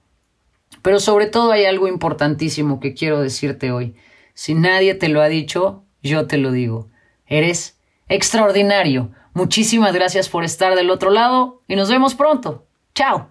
Pero 0.82 1.00
sobre 1.00 1.28
todo 1.28 1.52
hay 1.52 1.66
algo 1.66 1.88
importantísimo 1.88 2.80
que 2.80 2.94
quiero 2.94 3.22
decirte 3.22 3.72
hoy. 3.72 3.96
Si 4.34 4.54
nadie 4.54 4.96
te 4.96 5.10
lo 5.10 5.22
ha 5.22 5.28
dicho, 5.28 5.84
yo 6.02 6.28
te 6.28 6.38
lo 6.38 6.52
digo. 6.52 6.88
Eres 7.28 7.78
extraordinario. 8.08 9.12
Muchísimas 9.34 9.94
gracias 9.94 10.30
por 10.30 10.44
estar 10.44 10.76
del 10.76 10.90
otro 10.90 11.12
lado 11.12 11.62
y 11.68 11.76
nos 11.76 11.90
vemos 11.90 12.16
pronto. 12.16 12.66
Chao. 12.96 13.30